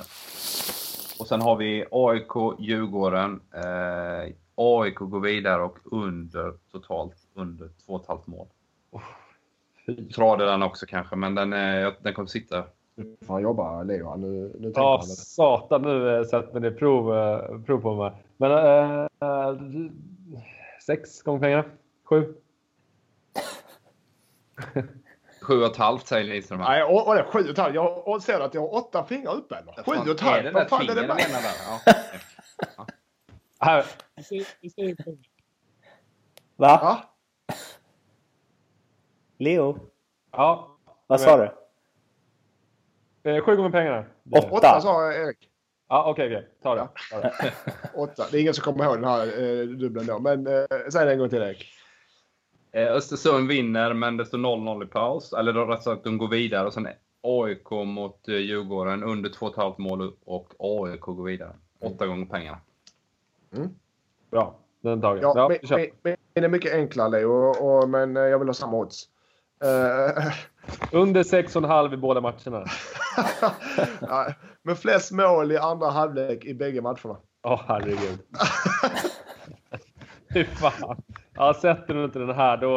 [1.19, 3.39] Och sen har vi AIK Djurgården.
[4.55, 8.47] AIK går vidare och under totalt under 2,5 mål.
[8.91, 8.97] Fy.
[10.15, 12.63] Trade den också kanske, men den, eh, den kommer sitta.
[12.95, 14.15] Nu får han jobba, Leo.
[14.15, 15.15] Nu, nu Ja, han det.
[15.15, 18.11] satan nu eh, sätter ni prov, eh, prov på mig.
[18.37, 19.07] Men eh,
[20.85, 21.63] sex gånger pengarna?
[22.03, 22.33] Sju?
[25.41, 26.59] Sju och ett halvt säger Lidström.
[26.59, 27.75] Nej, och, och det är sju och ett halvt.
[27.75, 29.55] Jag och ser att jag har åtta fingrar uppe.
[29.55, 29.73] Eller?
[29.83, 30.43] Sju och ett Fan, Är halvt.
[30.45, 31.17] det Vad där fan är det fingret
[31.85, 31.93] där?
[32.77, 32.85] Ja.
[33.59, 33.85] Här.
[36.55, 36.79] Va?
[36.81, 37.03] Va?
[39.43, 39.77] Leo?
[40.31, 40.77] Ja.
[41.07, 41.51] Vad sa du?
[43.31, 44.05] Eh, Sju gånger pengarna.
[44.31, 44.47] Åtta.
[44.51, 45.49] Åtta sa Erik.
[45.89, 46.47] Ja, okej, okej.
[46.63, 46.87] Ta det.
[47.11, 47.53] Ta det.
[47.93, 48.25] Åtta.
[48.31, 50.19] Det är ingen som kommer ihåg den här eh, dubbeln då.
[50.19, 51.65] Men eh, säg det en gång till Erik.
[52.71, 55.33] Eh, Östersund vinner, men det står 0-0 i paus.
[55.33, 56.67] Eller då rätt sagt, de går vidare.
[56.67, 56.87] Och sen
[57.21, 61.55] AIK mot eh, Djurgården under 2,5 mål och AIK går vidare.
[61.79, 62.57] Åtta gånger pengarna.
[64.31, 64.55] Bra.
[64.81, 65.21] Den tagen.
[65.23, 68.47] Ja, Ja, min, min, min är mycket enklare Leo, och, och, men eh, jag vill
[68.47, 69.09] ha samma odds.
[69.63, 70.33] Eh,
[70.91, 72.65] Under 6,5 i båda matcherna.
[74.01, 74.27] ja,
[74.61, 77.17] men flest mål i andra halvlek i bägge matcherna.
[77.43, 78.19] Åh, herregud.
[80.33, 81.01] Fy fan.
[81.33, 82.69] Ja, sätter du inte den här då,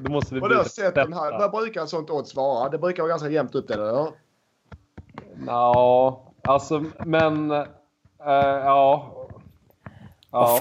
[0.00, 1.38] då måste vi Och då har byta sett den här.
[1.38, 2.68] Vad brukar sånt odds vara?
[2.68, 4.06] Det brukar vara ganska jämnt upp det eller?
[5.46, 7.50] Ja, alltså, men...
[7.50, 7.64] eh,
[8.64, 9.12] ja.
[10.30, 10.60] Ja,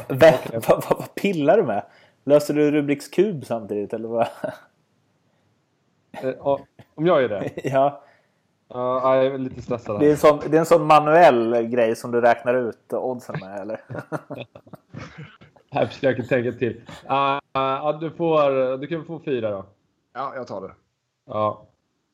[0.67, 1.85] Vad- vad pillar du med?
[2.23, 4.27] Löser du Rubiks kub samtidigt eller vad?
[6.11, 6.57] Eh,
[6.95, 7.51] Om jag är det?
[7.69, 8.03] ja,
[8.73, 11.95] Ja, jag är lite stressad det är, en sån, det är en sån manuell grej
[11.95, 13.81] som du räknar ut oddsen med eller?
[15.73, 16.81] Jag försöker tänka till.
[17.07, 19.65] Ah, ah, du, får, du kan få fyra då.
[20.13, 20.71] Ja, jag tar det.
[21.27, 21.67] Ja.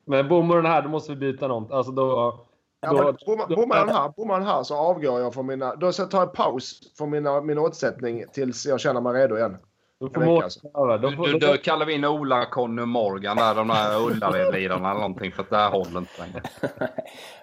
[0.05, 1.71] Men bommar den här, då måste vi byta något.
[1.71, 2.39] Alltså då...
[2.81, 5.75] Ja, då, men bommar- Bommar den här, bommar den här så avgår jag från mina...
[5.75, 9.57] Då tar jag paus från mina, min oddsättning tills jag känner mig redo igen.
[9.99, 11.57] Då får alltså.
[11.63, 15.31] kallar vi in Ola, Conny och Morgan där, de där Ullared-lirarna eller någonting.
[15.31, 16.41] För att det här håller inte längre.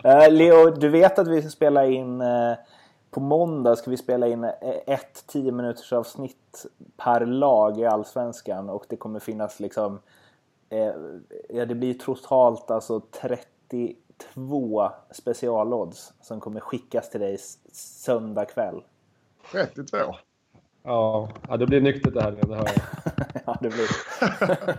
[0.05, 2.55] Eh, Leo, du vet att vi ska spela in eh,
[3.11, 4.50] på måndag ska vi spela in eh,
[4.86, 10.00] ett 10 minuters avsnitt per lag i Allsvenskan och det kommer finnas liksom
[10.68, 10.92] eh,
[11.48, 17.38] ja, det blir totalt alltså 32 specialodds som kommer skickas till dig
[17.72, 18.82] söndag kväll.
[19.52, 19.96] 32.
[20.85, 22.30] Ja, ja, det blir nyktert det här.
[22.30, 22.74] Det hör jag.
[23.47, 23.87] ja, det blir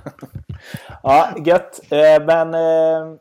[1.04, 1.82] Ja, gött.
[1.92, 3.16] Eh, men eh,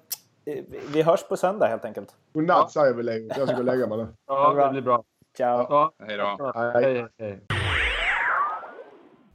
[0.93, 2.17] vi hörs på söndag helt enkelt.
[2.33, 3.29] Godnatt säger vi Leo.
[3.29, 4.07] Jag ska gå och lägga mig nu.
[4.27, 5.05] Ja, det blir bra.
[5.37, 5.67] Ciao!
[5.71, 6.53] Ja, Hej då.
[6.55, 7.07] Hej.
[7.19, 7.41] hej.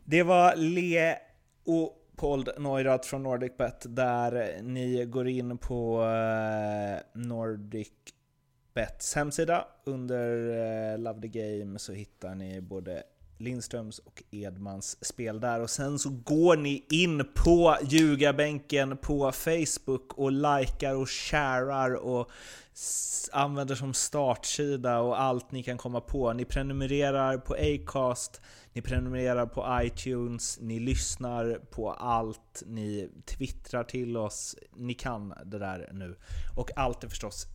[0.06, 0.54] Det var
[1.66, 9.66] Leopold Neurath från NordicBet där ni går in på eh, NordicBets hemsida.
[9.86, 13.04] Under Love the Game så hittar ni både
[13.40, 20.14] Lindströms och Edmans spel där och sen så går ni in på ljugarbänken på Facebook
[20.14, 22.30] och likar och sharar och
[23.32, 26.34] använder som startsida och allt ni kan komma på.
[26.34, 28.42] Ni prenumererar på Acast,
[28.74, 35.60] ni prenumererar på iTunes, ni lyssnar på allt, ni twittrar till oss, ni kan det
[35.60, 36.16] där nu.
[36.58, 37.46] Och allt är förstås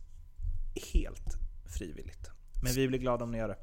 [0.93, 1.35] helt
[1.77, 2.34] frivilligt.
[2.63, 3.57] Men vi blir glada om ni gör det.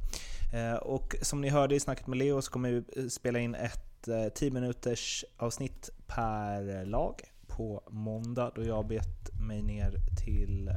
[0.52, 3.54] Eh, och som ni hörde i snacket med Leo så kommer vi eh, spela in
[3.54, 10.70] ett eh, 10 minuters avsnitt per lag på måndag då jag bet mig ner till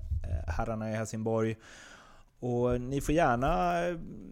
[0.47, 1.55] herrarna i Helsingborg.
[2.39, 3.73] Och ni får gärna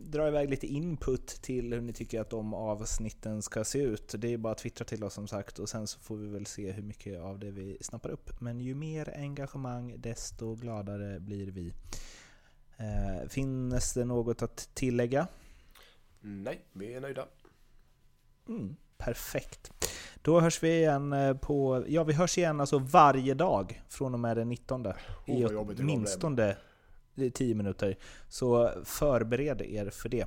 [0.03, 4.15] dra iväg lite input till hur ni tycker att de avsnitten ska se ut.
[4.17, 6.45] Det är bara att twittra till oss som sagt och sen så får vi väl
[6.45, 8.41] se hur mycket av det vi snappar upp.
[8.41, 11.73] Men ju mer engagemang desto gladare blir vi.
[12.78, 15.28] Eh, finns det något att tillägga?
[16.21, 17.26] Nej, vi är nöjda.
[18.47, 19.71] Mm, perfekt.
[20.21, 21.86] Då hörs vi igen eh, på...
[21.88, 24.86] Ja, vi hörs igen alltså varje dag från och med den 19.
[24.86, 26.55] I vad jobbigt det kommer åtminstone
[27.34, 27.97] 10 minuter.
[28.30, 30.26] Så förbered er för det.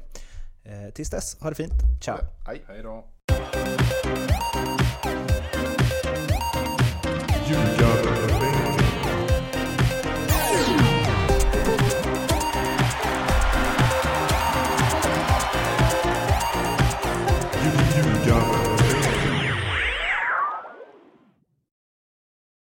[0.65, 1.73] Eh, tills dess, ha det fint.
[2.05, 2.19] Ciao!
[2.47, 2.63] Hej.
[2.69, 3.05] Hej då.